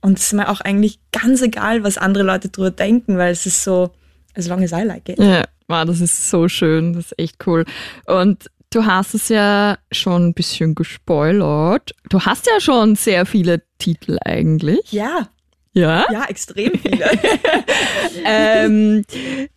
Und 0.02 0.18
es 0.18 0.26
ist 0.26 0.32
mir 0.34 0.50
auch 0.50 0.60
eigentlich 0.60 0.98
ganz 1.12 1.40
egal, 1.40 1.82
was 1.82 1.96
andere 1.96 2.24
Leute 2.24 2.50
drüber 2.50 2.70
denken, 2.70 3.16
weil 3.16 3.32
es 3.32 3.46
ist 3.46 3.64
so, 3.64 3.90
as 4.34 4.48
long 4.48 4.62
as 4.62 4.72
I 4.72 4.82
like 4.82 5.08
it. 5.08 5.18
Ja, 5.18 5.44
wow, 5.66 5.86
das 5.86 6.02
ist 6.02 6.28
so 6.28 6.46
schön, 6.46 6.92
das 6.92 7.06
ist 7.06 7.18
echt 7.18 7.46
cool. 7.46 7.64
Und 8.04 8.50
du 8.68 8.84
hast 8.84 9.14
es 9.14 9.30
ja 9.30 9.78
schon 9.90 10.26
ein 10.26 10.34
bisschen 10.34 10.74
gespoilert. 10.74 11.94
Du 12.10 12.20
hast 12.20 12.46
ja 12.46 12.60
schon 12.60 12.96
sehr 12.96 13.24
viele 13.24 13.62
Titel 13.78 14.18
eigentlich. 14.22 14.92
Ja, 14.92 15.28
Ja. 15.74 16.06
ja, 16.10 16.24
extrem 16.28 16.72
viele. 16.78 17.04
Ähm, 18.24 19.04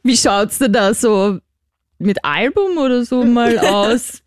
wie 0.03 0.17
schaut's 0.17 0.57
denn 0.57 0.73
da 0.73 0.93
so 0.93 1.39
mit 1.99 2.23
Album 2.25 2.77
oder 2.77 3.05
so 3.05 3.23
mal 3.23 3.57
aus? 3.59 4.21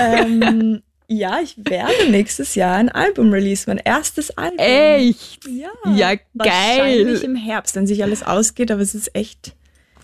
ähm, 0.00 0.82
ja, 1.08 1.40
ich 1.42 1.56
werde 1.58 2.08
nächstes 2.10 2.54
Jahr 2.54 2.76
ein 2.76 2.88
Album 2.88 3.30
release, 3.32 3.64
mein 3.66 3.78
erstes 3.78 4.36
Album. 4.36 4.58
Echt? 4.58 5.46
Ja, 5.48 5.68
Ja, 5.94 6.14
Wahrscheinlich 6.34 7.20
geil. 7.20 7.30
im 7.30 7.36
Herbst, 7.36 7.76
wenn 7.76 7.86
sich 7.86 8.02
alles 8.02 8.22
ausgeht, 8.22 8.70
aber 8.70 8.80
es 8.82 8.94
ist 8.94 9.14
echt. 9.14 9.54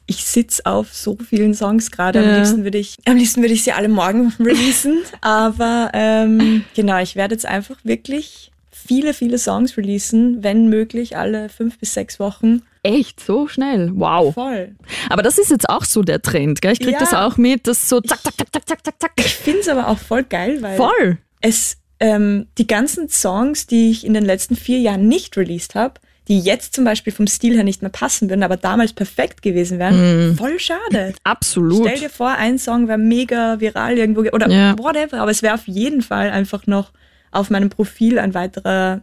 Ich 0.08 0.24
sitz 0.24 0.60
auf 0.60 0.94
so 0.94 1.16
vielen 1.28 1.52
Songs 1.54 1.90
gerade. 1.90 2.20
Am 2.20 2.26
Ja. 2.26 2.36
liebsten 2.36 2.62
würde 2.62 2.78
ich, 2.78 2.96
am 3.06 3.16
liebsten 3.16 3.40
würde 3.42 3.54
ich 3.54 3.64
sie 3.64 3.72
alle 3.72 3.88
morgen 3.88 4.32
releasen. 4.40 4.98
aber 5.20 5.90
ähm, 5.94 6.64
genau, 6.74 6.98
ich 7.00 7.16
werde 7.16 7.34
jetzt 7.34 7.46
einfach 7.46 7.76
wirklich 7.82 8.52
viele, 8.86 9.14
viele 9.14 9.38
Songs 9.38 9.76
releasen, 9.76 10.42
wenn 10.42 10.68
möglich 10.68 11.16
alle 11.16 11.48
fünf 11.48 11.78
bis 11.78 11.94
sechs 11.94 12.18
Wochen. 12.20 12.62
Echt 12.82 13.20
so 13.20 13.48
schnell? 13.48 13.90
Wow. 13.94 14.34
Voll. 14.34 14.76
Aber 15.10 15.22
das 15.22 15.38
ist 15.38 15.50
jetzt 15.50 15.68
auch 15.68 15.84
so 15.84 16.02
der 16.02 16.22
Trend, 16.22 16.62
gell? 16.62 16.72
Ich 16.72 16.80
krieg 16.80 16.92
Ja. 16.92 16.98
das 17.00 17.14
auch 17.14 17.36
mit, 17.36 17.66
dass 17.66 17.88
so 17.88 18.00
zack, 18.00 18.22
zack, 18.22 18.34
zack, 18.36 18.48
zack, 18.52 18.66
zack, 18.68 18.84
zack, 18.84 18.94
zack. 19.00 19.12
Ich 19.16 19.34
finde 19.34 19.60
es 19.60 19.68
aber 19.68 19.88
auch 19.88 19.98
voll 19.98 20.22
geil, 20.24 20.58
weil 20.62 20.76
Voll. 20.76 21.18
es 21.40 21.78
ähm, 21.98 22.46
die 22.58 22.66
ganzen 22.66 23.08
Songs, 23.08 23.66
die 23.66 23.90
ich 23.90 24.04
in 24.04 24.14
den 24.14 24.24
letzten 24.24 24.54
vier 24.54 24.78
Jahren 24.78 25.08
nicht 25.08 25.36
released 25.36 25.74
habe, 25.74 25.94
die 26.28 26.40
jetzt 26.40 26.74
zum 26.74 26.84
Beispiel 26.84 27.12
vom 27.12 27.26
Stil 27.28 27.54
her 27.54 27.64
nicht 27.64 27.82
mehr 27.82 27.90
passen 27.90 28.28
würden, 28.28 28.42
aber 28.42 28.56
damals 28.56 28.92
perfekt 28.92 29.42
gewesen 29.42 29.78
wären, 29.78 30.36
voll 30.36 30.58
schade. 30.58 31.14
Absolut. 31.24 31.86
Stell 31.86 32.00
dir 32.00 32.10
vor, 32.10 32.30
ein 32.30 32.58
Song 32.58 32.88
wäre 32.88 32.98
mega 32.98 33.60
viral 33.60 33.96
irgendwo 33.96 34.22
ge- 34.22 34.32
oder 34.32 34.48
Ja. 34.50 34.76
whatever, 34.78 35.20
aber 35.20 35.30
es 35.30 35.42
wäre 35.42 35.54
auf 35.54 35.66
jeden 35.66 36.02
Fall 36.02 36.30
einfach 36.30 36.66
noch 36.66 36.90
auf 37.30 37.50
meinem 37.50 37.70
Profil 37.70 38.18
ein 38.18 38.34
weiterer, 38.34 39.00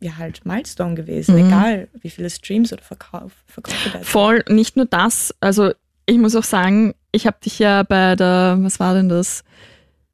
ja 0.00 0.16
halt 0.18 0.44
Milestone 0.44 0.94
gewesen, 0.94 1.36
Mhm. 1.36 1.46
egal 1.48 1.88
wie 2.00 2.10
viele 2.10 2.30
Streams 2.30 2.72
oder 2.72 2.82
Verkauf, 2.82 3.32
Verkäufe 3.46 3.90
da. 3.92 3.98
Voll, 4.00 4.44
nicht 4.48 4.76
nur 4.76 4.86
das, 4.86 5.34
also 5.40 5.72
ich 6.06 6.18
muss 6.18 6.34
auch 6.34 6.42
sagen, 6.44 6.94
ich 7.12 7.26
habe 7.26 7.36
dich 7.44 7.58
ja 7.58 7.82
bei 7.84 8.16
der, 8.16 8.56
was 8.60 8.80
war 8.80 8.94
denn 8.94 9.08
das? 9.08 9.44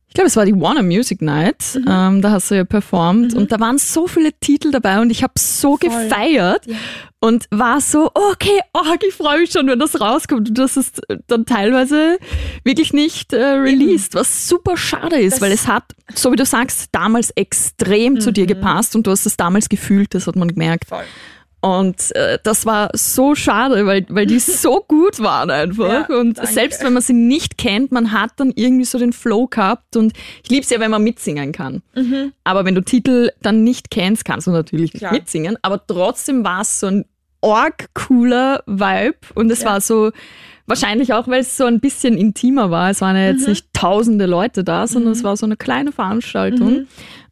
Ich 0.08 0.14
glaube, 0.14 0.26
es 0.28 0.36
war 0.36 0.46
die 0.46 0.58
Warner 0.58 0.82
Music 0.82 1.20
Night, 1.22 1.62
Mhm. 1.76 1.84
ähm, 1.88 2.22
da 2.22 2.30
hast 2.30 2.50
du 2.50 2.56
ja 2.56 2.64
performt 2.64 3.34
und 3.34 3.52
da 3.52 3.60
waren 3.60 3.76
so 3.78 4.06
viele 4.06 4.32
Titel 4.32 4.70
dabei 4.70 5.00
und 5.00 5.10
ich 5.10 5.22
habe 5.22 5.34
so 5.38 5.76
Voll. 5.76 5.90
gefeiert 5.90 6.66
Ja. 6.66 6.76
und 7.20 7.44
war 7.50 7.80
so, 7.82 8.10
okay, 8.14 8.58
oh, 8.72 8.80
ich 9.06 9.14
freue 9.14 9.40
mich 9.40 9.52
schon, 9.52 9.66
wenn 9.68 9.78
das 9.78 10.00
rauskommt 10.00 10.48
und 10.48 10.58
das 10.58 10.76
ist 10.78 11.02
dann 11.26 11.44
teilweise 11.44 12.18
wirklich 12.64 12.92
nicht 12.94 13.32
äh, 13.34 13.44
released, 13.44 14.14
was 14.14 14.48
super 14.48 14.76
schade 14.78 15.16
ist, 15.20 15.34
Das- 15.34 15.40
weil 15.42 15.52
es 15.52 15.68
hat, 15.68 15.84
so 16.14 16.32
wie 16.32 16.36
du 16.36 16.46
sagst, 16.46 16.88
damals 16.92 17.30
extrem 17.32 18.18
zu 18.18 18.32
dir 18.32 18.44
Mhm. 18.44 18.48
gepasst 18.48 18.96
und 18.96 19.06
du 19.06 19.10
hast 19.10 19.26
es 19.26 19.36
damals 19.36 19.68
gefühlt, 19.68 20.14
das 20.14 20.26
hat 20.26 20.36
man 20.36 20.48
gemerkt. 20.48 20.86
Voll. 20.88 21.04
Und 21.60 22.14
äh, 22.14 22.38
das 22.44 22.66
war 22.66 22.88
so 22.94 23.34
schade, 23.34 23.84
weil, 23.84 24.06
weil 24.10 24.26
die 24.26 24.38
so 24.38 24.84
gut 24.86 25.20
waren 25.20 25.50
einfach. 25.50 26.08
Ja, 26.08 26.16
und 26.16 26.38
danke. 26.38 26.52
selbst 26.52 26.84
wenn 26.84 26.92
man 26.92 27.02
sie 27.02 27.14
nicht 27.14 27.58
kennt, 27.58 27.90
man 27.90 28.12
hat 28.12 28.30
dann 28.36 28.52
irgendwie 28.54 28.84
so 28.84 28.96
den 28.98 29.12
Flow 29.12 29.48
gehabt. 29.48 29.96
Und 29.96 30.12
ich 30.44 30.50
lieb's 30.50 30.70
ja, 30.70 30.78
wenn 30.78 30.90
man 30.92 31.02
mitsingen 31.02 31.52
kann. 31.52 31.82
Aber 32.44 32.64
wenn 32.64 32.74
du 32.76 32.82
Titel 32.82 33.30
dann 33.42 33.64
nicht 33.64 33.90
kennst, 33.90 34.24
kannst 34.24 34.46
du 34.46 34.52
natürlich 34.52 34.92
nicht 34.92 35.00
Klar. 35.00 35.12
mitsingen. 35.12 35.56
Aber 35.62 35.84
trotzdem 35.84 36.44
war 36.44 36.60
es 36.60 36.78
so 36.78 36.86
ein 36.86 37.04
org 37.40 37.86
cooler 37.94 38.62
Vibe. 38.66 39.16
Und 39.34 39.50
es 39.50 39.62
Ja. 39.62 39.70
war 39.70 39.80
so, 39.80 40.12
wahrscheinlich 40.66 41.12
auch, 41.12 41.26
weil 41.26 41.40
es 41.40 41.56
so 41.56 41.64
ein 41.64 41.80
bisschen 41.80 42.16
intimer 42.16 42.70
war. 42.70 42.90
Es 42.90 43.00
waren 43.00 43.16
ja 43.16 43.26
jetzt 43.30 43.48
nicht 43.48 43.66
tausende 43.72 44.26
Leute 44.26 44.62
da, 44.62 44.86
sondern 44.86 45.12
es 45.12 45.24
war 45.24 45.36
so 45.36 45.46
eine 45.46 45.56
kleine 45.56 45.90
Veranstaltung. 45.90 46.86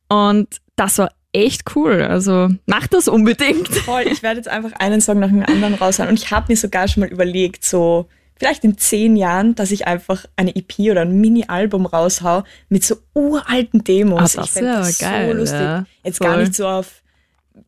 Und 0.09 0.49
das 0.75 0.99
war 0.99 1.11
echt 1.45 1.77
cool. 1.77 2.03
Also 2.03 2.49
mach 2.67 2.87
das 2.87 3.09
unbedingt. 3.09 3.69
Voll, 3.85 4.05
ich 4.11 4.23
werde 4.23 4.39
jetzt 4.39 4.49
einfach 4.49 4.73
einen 4.79 5.01
Song 5.01 5.19
nach 5.19 5.29
dem 5.29 5.43
anderen 5.45 5.75
raushauen. 5.75 6.09
Und 6.09 6.19
ich 6.19 6.31
habe 6.31 6.47
mir 6.49 6.57
sogar 6.57 6.89
schon 6.89 7.03
mal 7.03 7.09
überlegt, 7.11 7.65
so 7.65 8.09
vielleicht 8.39 8.65
in 8.65 8.77
zehn 8.79 9.17
Jahren, 9.17 9.55
dass 9.55 9.71
ich 9.71 9.87
einfach 9.87 10.27
eine 10.37 10.55
EP 10.55 10.79
oder 10.91 11.03
ein 11.03 11.21
Mini-Album 11.21 11.87
raushau 11.87 12.45
mit 12.69 12.85
so 12.85 12.97
uralten 13.15 13.83
Demos. 13.85 14.37
Ah, 14.37 14.41
das 14.43 14.57
ich 14.57 14.63
wär 14.63 14.77
das 14.79 14.99
geil, 14.99 15.31
so 15.33 15.39
lustig. 15.39 15.61
ja. 15.61 15.87
Jetzt 16.05 16.19
Voll. 16.19 16.27
gar 16.27 16.37
nicht 16.39 16.55
so 16.55 16.67
auf 16.67 17.03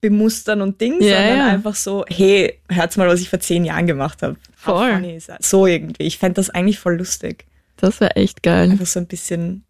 Bemustern 0.00 0.61
und 0.61 0.81
Dings, 0.81 1.04
Ja, 1.04 1.16
sondern 1.16 1.38
ja. 1.38 1.46
einfach 1.46 1.74
so, 1.74 2.04
hey, 2.09 2.59
hört's 2.68 2.96
mal, 2.98 3.09
was 3.09 3.20
ich 3.20 3.31
vor 3.31 3.40
zehn 3.40 3.64
Jahren 3.64 3.87
gemacht 3.87 4.22
habe. 4.22 4.37
Voll. 4.57 5.18
So 5.40 5.66
irgendwie. 5.66 6.02
Ich 6.04 6.18
fände 6.18 6.35
das 6.35 6.50
eigentlich 6.50 6.78
voll 6.78 6.96
lustig. 6.98 7.46
Das 7.78 8.00
wäre 8.00 8.16
echt 8.16 8.42
geil. 8.42 8.70
Einfach 8.70 8.87
so 8.87 8.98
ein 9.00 9.07
bisschen 9.07 9.64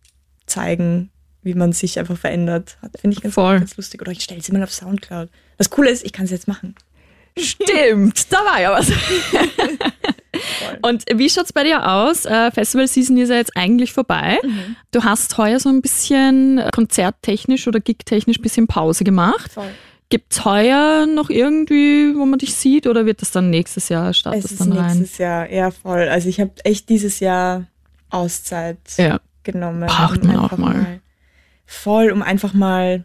zeigen, 0.47 1.11
wie 1.49 1.55
man 1.55 1.73
sich 1.73 1.99
einfach 1.99 2.17
verändert. 2.17 2.77
Finde 3.01 3.17
ich 3.17 3.23
ganz, 3.23 3.35
Voll. 3.35 3.59
ganz 3.59 3.77
lustig. 3.77 4.01
Oder 4.03 4.13
ich 4.13 4.23
stelle 4.23 4.41
sie 4.41 4.53
mal 4.53 4.63
auf 4.63 4.73
Soundcloud. 4.73 5.29
Das 5.57 5.71
Coole 5.71 5.91
ist, 5.91 6.05
ich 6.05 6.13
kann 6.13 6.27
es 6.27 6.31
jetzt 6.31 6.47
machen. 6.47 6.75
Stimmt, 7.37 8.27
da 8.33 8.37
war 8.39 8.61
ja 8.61 8.73
was. 8.73 8.91
Und 10.83 11.05
wie 11.13 11.29
schaut's 11.31 11.53
bei 11.53 11.65
dir 11.65 11.89
aus? 11.89 12.25
Äh, 12.25 12.51
Festival 12.53 12.87
Season 12.87 13.17
ist 13.17 13.29
ja 13.31 13.37
jetzt 13.37 13.57
eigentlich 13.57 13.93
vorbei. 13.93 14.39
Mhm. 14.45 14.77
Du 14.91 15.03
hast 15.05 15.37
heuer 15.39 15.59
so 15.59 15.69
ein 15.69 15.83
bisschen 15.83 16.59
äh, 16.59 16.71
konzerttechnisch 16.73 17.67
oder 17.67 17.81
gigtechnisch 17.81 18.39
ein 18.39 18.43
bisschen 18.43 18.67
Pause 18.67 19.05
gemacht. 19.05 19.53
Voll. 19.53 19.69
Gibt's 20.11 20.45
heuer 20.45 21.07
noch 21.07 21.29
irgendwie, 21.31 22.15
wo 22.17 22.25
man 22.25 22.39
dich 22.39 22.55
sieht 22.55 22.87
oder 22.87 23.05
wird 23.07 23.21
das 23.21 23.31
dann 23.31 23.51
nächstes 23.51 23.89
Jahr 23.89 24.15
startet 24.15 24.45
Es 24.45 24.53
ist 24.53 24.61
dann 24.61 24.73
rein? 24.73 24.99
nächstes 24.99 25.19
Jahr 25.19 25.47
eher 25.47 25.71
voll. 25.71 26.09
Also 26.09 26.29
ich 26.29 26.41
habe 26.41 26.53
echt 26.65 26.89
dieses 26.89 27.21
Jahr 27.21 27.67
Auszeit 28.11 28.79
Ja. 28.97 29.21
genommen. 29.43 29.87
Braucht 29.87 30.25
man 30.25 30.37
auch 30.37 30.45
einfach 30.45 30.59
mal. 30.59 31.01
Voll, 31.71 32.11
um 32.11 32.23
einfach 32.23 32.55
mal 32.55 33.05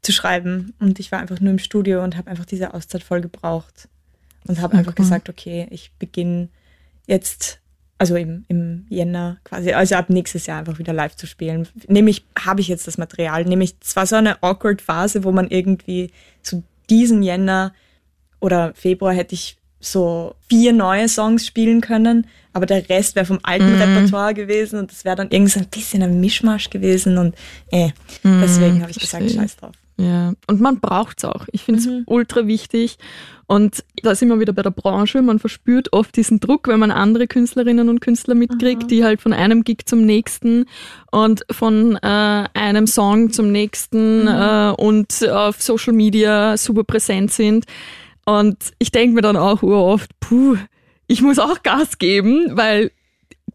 zu 0.00 0.12
schreiben. 0.12 0.74
Und 0.78 1.00
ich 1.00 1.10
war 1.10 1.18
einfach 1.18 1.40
nur 1.40 1.50
im 1.50 1.58
Studio 1.58 2.04
und 2.04 2.16
habe 2.16 2.30
einfach 2.30 2.44
diese 2.44 2.72
Auszeit 2.72 3.02
voll 3.02 3.20
gebraucht. 3.20 3.88
Und 4.46 4.60
habe 4.60 4.76
einfach 4.78 4.92
cool. 4.92 5.04
gesagt, 5.04 5.28
okay, 5.28 5.66
ich 5.70 5.90
beginne 5.98 6.48
jetzt, 7.08 7.58
also 7.98 8.14
im, 8.14 8.44
im 8.46 8.86
Jänner 8.88 9.38
quasi, 9.42 9.72
also 9.72 9.96
ab 9.96 10.08
nächstes 10.08 10.46
Jahr 10.46 10.60
einfach 10.60 10.78
wieder 10.78 10.92
live 10.92 11.16
zu 11.16 11.26
spielen. 11.26 11.66
Nämlich 11.88 12.24
habe 12.38 12.60
ich 12.60 12.68
jetzt 12.68 12.86
das 12.86 12.96
Material. 12.96 13.44
Nämlich, 13.44 13.74
es 13.82 13.96
war 13.96 14.06
so 14.06 14.14
eine 14.14 14.40
awkward 14.40 14.80
Phase, 14.80 15.24
wo 15.24 15.32
man 15.32 15.48
irgendwie 15.48 16.12
so 16.42 16.62
diesen 16.88 17.24
Jänner 17.24 17.74
oder 18.38 18.72
Februar 18.74 19.14
hätte 19.14 19.34
ich 19.34 19.58
so 19.86 20.34
vier 20.48 20.72
neue 20.72 21.08
Songs 21.08 21.46
spielen 21.46 21.80
können, 21.80 22.26
aber 22.52 22.66
der 22.66 22.88
Rest 22.88 23.14
wäre 23.16 23.26
vom 23.26 23.38
alten 23.42 23.74
Mhm. 23.74 23.82
Repertoire 23.82 24.34
gewesen 24.34 24.78
und 24.78 24.90
das 24.90 25.04
wäre 25.04 25.16
dann 25.16 25.28
irgendwie 25.30 25.52
so 25.52 25.60
ein 25.60 25.68
bisschen 25.68 26.02
ein 26.02 26.20
Mischmasch 26.20 26.70
gewesen 26.70 27.18
und 27.18 27.34
äh, 27.70 27.90
deswegen 28.24 28.80
habe 28.82 28.90
ich 28.90 28.98
gesagt, 28.98 29.22
Mhm, 29.22 29.28
verstehe. 29.28 29.42
scheiß 29.42 29.56
drauf. 29.56 29.72
Ja, 29.98 30.34
und 30.46 30.60
man 30.60 30.78
braucht's 30.80 31.24
auch. 31.24 31.46
Ich 31.52 31.62
finde 31.62 31.80
es 31.80 31.86
Mhm. 31.86 32.02
ultra 32.06 32.46
wichtig. 32.46 32.98
Und 33.46 33.82
da 34.02 34.14
sind 34.14 34.28
wir 34.28 34.40
wieder 34.40 34.52
bei 34.52 34.62
der 34.62 34.70
Branche. 34.72 35.22
Man 35.22 35.38
verspürt 35.38 35.92
oft 35.94 36.14
diesen 36.16 36.38
Druck, 36.40 36.68
wenn 36.68 36.80
man 36.80 36.90
andere 36.90 37.26
Künstlerinnen 37.28 37.88
und 37.88 38.00
Künstler 38.00 38.34
mitkriegt, 38.34 38.90
die 38.90 39.04
halt 39.04 39.22
von 39.22 39.32
einem 39.32 39.62
Gig 39.64 39.86
zum 39.86 40.04
nächsten 40.04 40.66
und 41.12 41.46
von 41.50 41.96
äh, 42.02 42.44
einem 42.52 42.86
Song 42.88 43.30
zum 43.30 43.52
nächsten 43.52 44.26
äh, 44.26 44.74
und 44.76 45.26
auf 45.30 45.62
Social 45.62 45.92
Media 45.94 46.56
super 46.58 46.84
präsent 46.84 47.30
sind. 47.30 47.64
Und 48.26 48.56
ich 48.78 48.90
denke 48.90 49.14
mir 49.14 49.22
dann 49.22 49.36
auch 49.36 49.62
oft, 49.62 50.10
puh, 50.20 50.56
ich 51.06 51.22
muss 51.22 51.38
auch 51.38 51.62
Gas 51.62 51.98
geben, 51.98 52.48
weil 52.56 52.90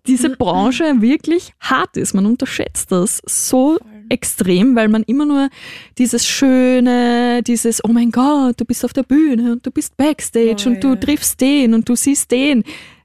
diese 0.08 0.30
Branche 0.32 1.02
wirklich 1.02 1.54
hart 1.60 1.98
ist. 1.98 2.14
Man 2.14 2.26
unterschätzt 2.26 2.92
das 2.92 3.22
so 3.28 3.78
extrem, 4.10 4.76
weil 4.76 4.88
man 4.88 5.04
immer 5.04 5.26
nur 5.26 5.50
dieses 5.98 6.26
Schöne, 6.28 7.44
dieses, 7.44 7.84
oh 7.84 7.90
mein 7.90 8.12
Gott, 8.12 8.60
du 8.60 8.66
bist 8.66 8.84
auf 8.84 8.94
der 8.94 9.04
Bühne 9.04 9.52
und 9.54 9.66
du 9.66 9.72
bist 9.72 9.96
Backstage 9.98 10.64
Oh, 10.66 10.70
und 10.70 10.84
du 10.84 10.90
ja. 10.90 10.96
triffst 10.96 11.40
den 11.42 11.74
und 11.74 11.88
du 11.88 11.96
siehst 11.96 12.32
den. 12.32 12.64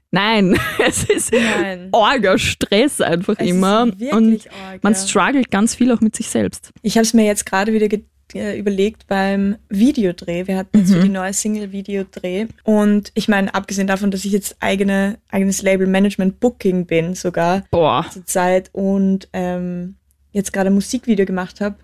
Nein, 0.09 0.57
es 0.85 1.03
ist 1.03 1.33
Nein. 1.33 1.89
orger 1.91 2.37
Stress 2.37 3.01
einfach 3.01 3.35
Es 3.37 3.45
ist 3.45 3.51
immer. 3.51 3.87
wirklich 3.87 4.13
Und 4.13 4.47
man 4.81 4.95
struggelt 4.95 5.51
ganz 5.51 5.75
viel 5.75 5.91
auch 5.91 6.01
mit 6.01 6.15
sich 6.15 6.29
selbst. 6.29 6.71
Ich 6.81 6.95
habe 6.95 7.03
es 7.03 7.13
mir 7.13 7.25
jetzt 7.25 7.45
gerade 7.45 7.73
wieder 7.73 7.89
ge 7.89 8.03
äh, 8.33 8.57
überlegt 8.57 9.07
beim 9.07 9.57
Videodreh. 9.69 10.47
Wir 10.47 10.57
hatten 10.57 10.77
jetzt 10.79 10.89
Mhm. 10.89 10.93
für 10.95 11.01
die 11.03 11.09
neue 11.09 11.33
Single 11.33 11.71
Videodreh. 11.71 12.47
Und 12.63 13.11
ich 13.13 13.27
meine, 13.27 13.53
abgesehen 13.55 13.87
davon, 13.87 14.11
dass 14.11 14.25
ich 14.25 14.31
jetzt 14.31 14.57
eigene, 14.59 15.17
eigenes 15.29 15.61
Label 15.61 15.87
Management 15.87 16.39
Booking 16.39 16.85
bin 16.85 17.13
sogar 17.15 17.63
Boah. 17.71 18.05
zur 18.11 18.25
Zeit 18.25 18.69
und 18.73 19.29
ähm, 19.33 19.95
jetzt 20.31 20.53
gerade 20.53 20.69
ein 20.69 20.73
Musikvideo 20.75 21.25
gemacht 21.25 21.61
habe, 21.61 21.75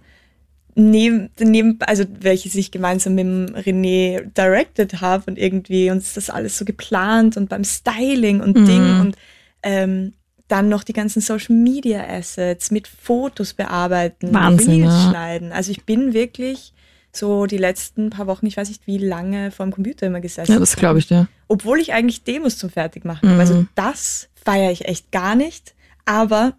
neben, 0.75 1.29
neben, 1.39 1.77
also 1.81 2.03
welches 2.19 2.55
ich 2.55 2.71
gemeinsam 2.71 3.15
mit 3.15 3.25
René 3.27 4.21
directed 4.35 5.01
habe 5.01 5.23
und 5.27 5.37
irgendwie 5.37 5.91
uns 5.91 6.13
das 6.13 6.29
alles 6.29 6.57
so 6.57 6.65
geplant 6.65 7.37
und 7.37 7.47
beim 7.49 7.63
Styling 7.63 8.41
und 8.41 8.57
Mhm. 8.57 8.65
Ding 8.65 8.99
und 8.99 9.15
ähm, 9.61 10.13
dann 10.53 10.69
noch 10.69 10.83
die 10.83 10.93
ganzen 10.93 11.19
Social 11.19 11.55
Media 11.55 12.05
Assets 12.07 12.69
mit 12.69 12.87
Fotos 12.87 13.55
bearbeiten, 13.55 14.31
Wahnsinn, 14.31 14.83
Reels 14.83 14.93
ja. 14.93 15.09
schneiden. 15.09 15.51
Also 15.51 15.71
ich 15.71 15.83
bin 15.83 16.13
wirklich 16.13 16.73
so 17.11 17.47
die 17.47 17.57
letzten 17.57 18.11
paar 18.11 18.27
Wochen, 18.27 18.45
ich 18.45 18.55
weiß 18.55 18.67
nicht 18.67 18.85
wie 18.85 18.99
lange, 18.99 19.49
vor 19.49 19.65
dem 19.65 19.71
Computer 19.73 20.05
immer 20.05 20.21
gesessen. 20.21 20.51
Ja, 20.51 20.59
das 20.59 20.75
glaube 20.75 20.99
ich 20.99 21.07
dir. 21.07 21.27
Obwohl 21.47 21.79
ich 21.79 21.93
eigentlich 21.93 22.23
Demos 22.23 22.59
zum 22.59 22.69
Fertigmachen 22.69 23.29
habe. 23.29 23.35
Mhm. 23.35 23.39
Also 23.39 23.65
das 23.73 24.29
feiere 24.45 24.71
ich 24.71 24.85
echt 24.85 25.11
gar 25.11 25.35
nicht. 25.35 25.73
Aber 26.05 26.53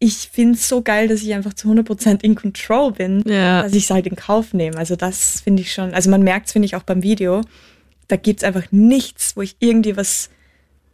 ich 0.00 0.28
finde 0.32 0.54
es 0.54 0.68
so 0.68 0.82
geil, 0.82 1.06
dass 1.06 1.22
ich 1.22 1.32
einfach 1.32 1.54
zu 1.54 1.68
100% 1.68 2.24
in 2.24 2.34
Control 2.34 2.90
bin, 2.90 3.22
Ja. 3.24 3.62
dass 3.62 3.72
ich 3.72 3.84
es 3.84 3.90
halt 3.90 4.08
in 4.08 4.16
Kauf 4.16 4.52
nehme. 4.52 4.76
Also 4.76 4.96
das 4.96 5.42
finde 5.42 5.62
ich 5.62 5.72
schon, 5.72 5.94
also 5.94 6.10
man 6.10 6.24
merkt 6.24 6.46
es, 6.48 6.52
finde 6.54 6.66
ich, 6.66 6.74
auch 6.74 6.82
beim 6.82 7.04
Video. 7.04 7.42
Da 8.08 8.16
gibt's 8.16 8.42
einfach 8.42 8.64
nichts, 8.72 9.36
wo 9.36 9.42
ich 9.42 9.54
irgendwie 9.60 9.96
was 9.96 10.28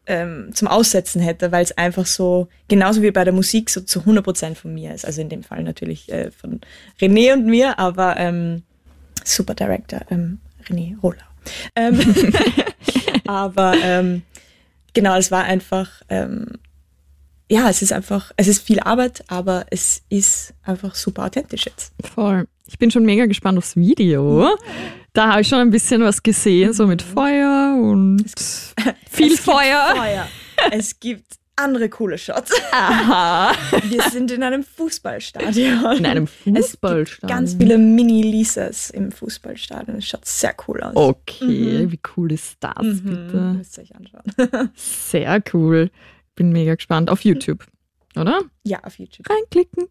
ähm, 0.06 0.50
zum 0.52 0.68
Aussetzen 0.68 1.20
hätte, 1.20 1.52
weil 1.52 1.62
es 1.62 1.76
einfach 1.76 2.06
so, 2.06 2.48
genauso 2.68 3.02
wie 3.02 3.10
bei 3.10 3.24
der 3.24 3.32
Musik, 3.32 3.70
so 3.70 3.80
zu 3.80 4.00
100% 4.00 4.54
von 4.54 4.74
mir 4.74 4.94
ist. 4.94 5.04
Also 5.04 5.20
in 5.20 5.28
dem 5.28 5.42
Fall 5.42 5.62
natürlich 5.62 6.10
äh, 6.12 6.30
von 6.30 6.60
René 7.00 7.32
und 7.32 7.46
mir, 7.46 7.78
aber 7.78 8.16
ähm, 8.16 8.62
super 9.24 9.54
Director, 9.54 10.00
ähm, 10.10 10.40
René 10.68 10.98
Roller. 11.00 11.26
Ähm, 11.74 11.98
aber 13.26 13.74
ähm, 13.82 14.22
genau, 14.92 15.16
es 15.16 15.30
war 15.30 15.44
einfach, 15.44 16.02
ähm, 16.08 16.58
ja, 17.50 17.68
es 17.68 17.82
ist 17.82 17.92
einfach, 17.92 18.32
es 18.36 18.48
ist 18.48 18.62
viel 18.62 18.80
Arbeit, 18.80 19.24
aber 19.28 19.66
es 19.70 20.02
ist 20.08 20.54
einfach 20.62 20.94
super 20.94 21.24
authentisch 21.24 21.66
jetzt. 21.66 21.92
Voll. 22.14 22.46
Ich 22.66 22.78
bin 22.78 22.90
schon 22.90 23.04
mega 23.04 23.26
gespannt 23.26 23.58
aufs 23.58 23.76
Video. 23.76 24.56
Da 25.14 25.30
habe 25.30 25.42
ich 25.42 25.48
schon 25.48 25.60
ein 25.60 25.70
bisschen 25.70 26.02
was 26.02 26.22
gesehen, 26.22 26.72
so 26.72 26.86
mit 26.88 27.00
Feuer 27.00 27.76
und 27.80 28.24
viel 29.10 29.32
Es 29.32 29.40
Feuer. 29.40 29.94
Feuer. 29.96 30.26
Es 30.72 30.98
gibt 30.98 31.24
andere 31.54 31.88
coole 31.88 32.18
Shots. 32.18 32.50
Aha. 32.72 33.52
Wir 33.84 34.02
sind 34.10 34.32
in 34.32 34.42
einem 34.42 34.64
Fußballstadion. 34.64 35.98
In 35.98 36.04
einem 36.06 36.24
Es 36.24 36.42
gibt 36.44 36.56
Fußballstadion. 36.58 37.28
ganz 37.28 37.54
viele 37.54 37.78
Mini-Lisas 37.78 38.90
im 38.90 39.12
Fußballstadion. 39.12 39.98
Es 39.98 40.06
schaut 40.08 40.24
sehr 40.26 40.52
cool 40.66 40.82
aus. 40.82 40.96
Okay, 40.96 41.86
wie 41.92 42.00
cool 42.16 42.32
ist 42.32 42.56
das 42.58 42.72
Mhm, 42.82 43.02
bitte? 43.04 43.36
Müsst 43.56 43.78
ihr 43.78 43.84
euch 43.84 43.94
anschauen. 43.94 44.70
Sehr 44.74 45.40
cool. 45.52 45.90
Bin 46.34 46.50
mega 46.50 46.74
gespannt. 46.74 47.08
Auf 47.08 47.20
YouTube, 47.24 47.64
oder? 48.16 48.40
ja, 48.64 48.82
auf 48.82 48.98
YouTube. 48.98 49.28
Reinklicken. 49.30 49.86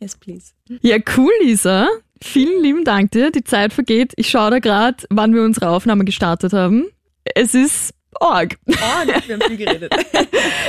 Yes, 0.00 0.16
please. 0.16 0.52
Ja, 0.80 0.96
cool, 1.18 1.30
Lisa. 1.42 1.86
Vielen 2.22 2.62
lieben 2.62 2.84
Dank 2.84 3.10
dir. 3.10 3.30
Die 3.30 3.44
Zeit 3.44 3.72
vergeht. 3.72 4.12
Ich 4.16 4.28
schaue 4.30 4.50
da 4.50 4.58
gerade, 4.58 4.98
wann 5.10 5.34
wir 5.34 5.42
unsere 5.42 5.68
Aufnahme 5.70 6.04
gestartet 6.04 6.52
haben. 6.52 6.86
Es 7.34 7.54
ist 7.54 7.92
arg. 8.20 8.56
Oh, 8.68 8.72
wir 9.06 9.14
haben 9.14 9.42
viel 9.46 9.56
geredet. 9.56 9.92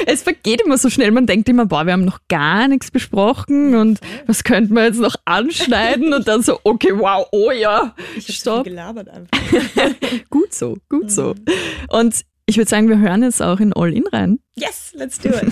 Es 0.06 0.22
vergeht 0.24 0.62
immer 0.62 0.78
so 0.78 0.89
schnell. 0.89 1.12
Man 1.12 1.26
denkt 1.28 1.48
immer, 1.48 1.66
boah, 1.66 1.86
wir 1.86 1.94
haben 1.94 2.04
noch 2.06 2.20
gar 2.28 2.68
nichts 2.68 2.92
besprochen 2.92 3.74
und 3.74 4.00
was 4.28 4.44
könnten 4.44 4.76
wir 4.76 4.84
jetzt 4.84 5.00
noch 5.00 5.16
anschneiden? 5.26 6.13
Und 6.13 6.28
dann 6.28 6.42
so, 6.44 6.60
okay, 6.63 6.92
wow, 6.94 7.26
oh 7.32 7.52
ja, 7.52 7.96
Ich 8.18 8.36
stopp. 8.36 8.63
viel 8.66 8.74
gelabert 8.74 9.08
einfach. 9.10 9.30
Gut 10.30 10.54
so, 10.54 10.78
gut 10.89 11.10
so. 11.10 11.36
Und 11.89 12.22
ich 12.46 12.58
würde 12.58 12.70
sagen, 12.70 12.89
wir 12.89 13.00
hören 13.00 13.24
jetzt 13.24 13.42
auch 13.42 13.60
in 13.62 13.72
All 13.74 13.94
In 13.94 14.06
rein. 14.08 14.39
Yes, 14.56 14.92
let's 14.96 15.18
do 15.18 15.30
it. 15.30 15.52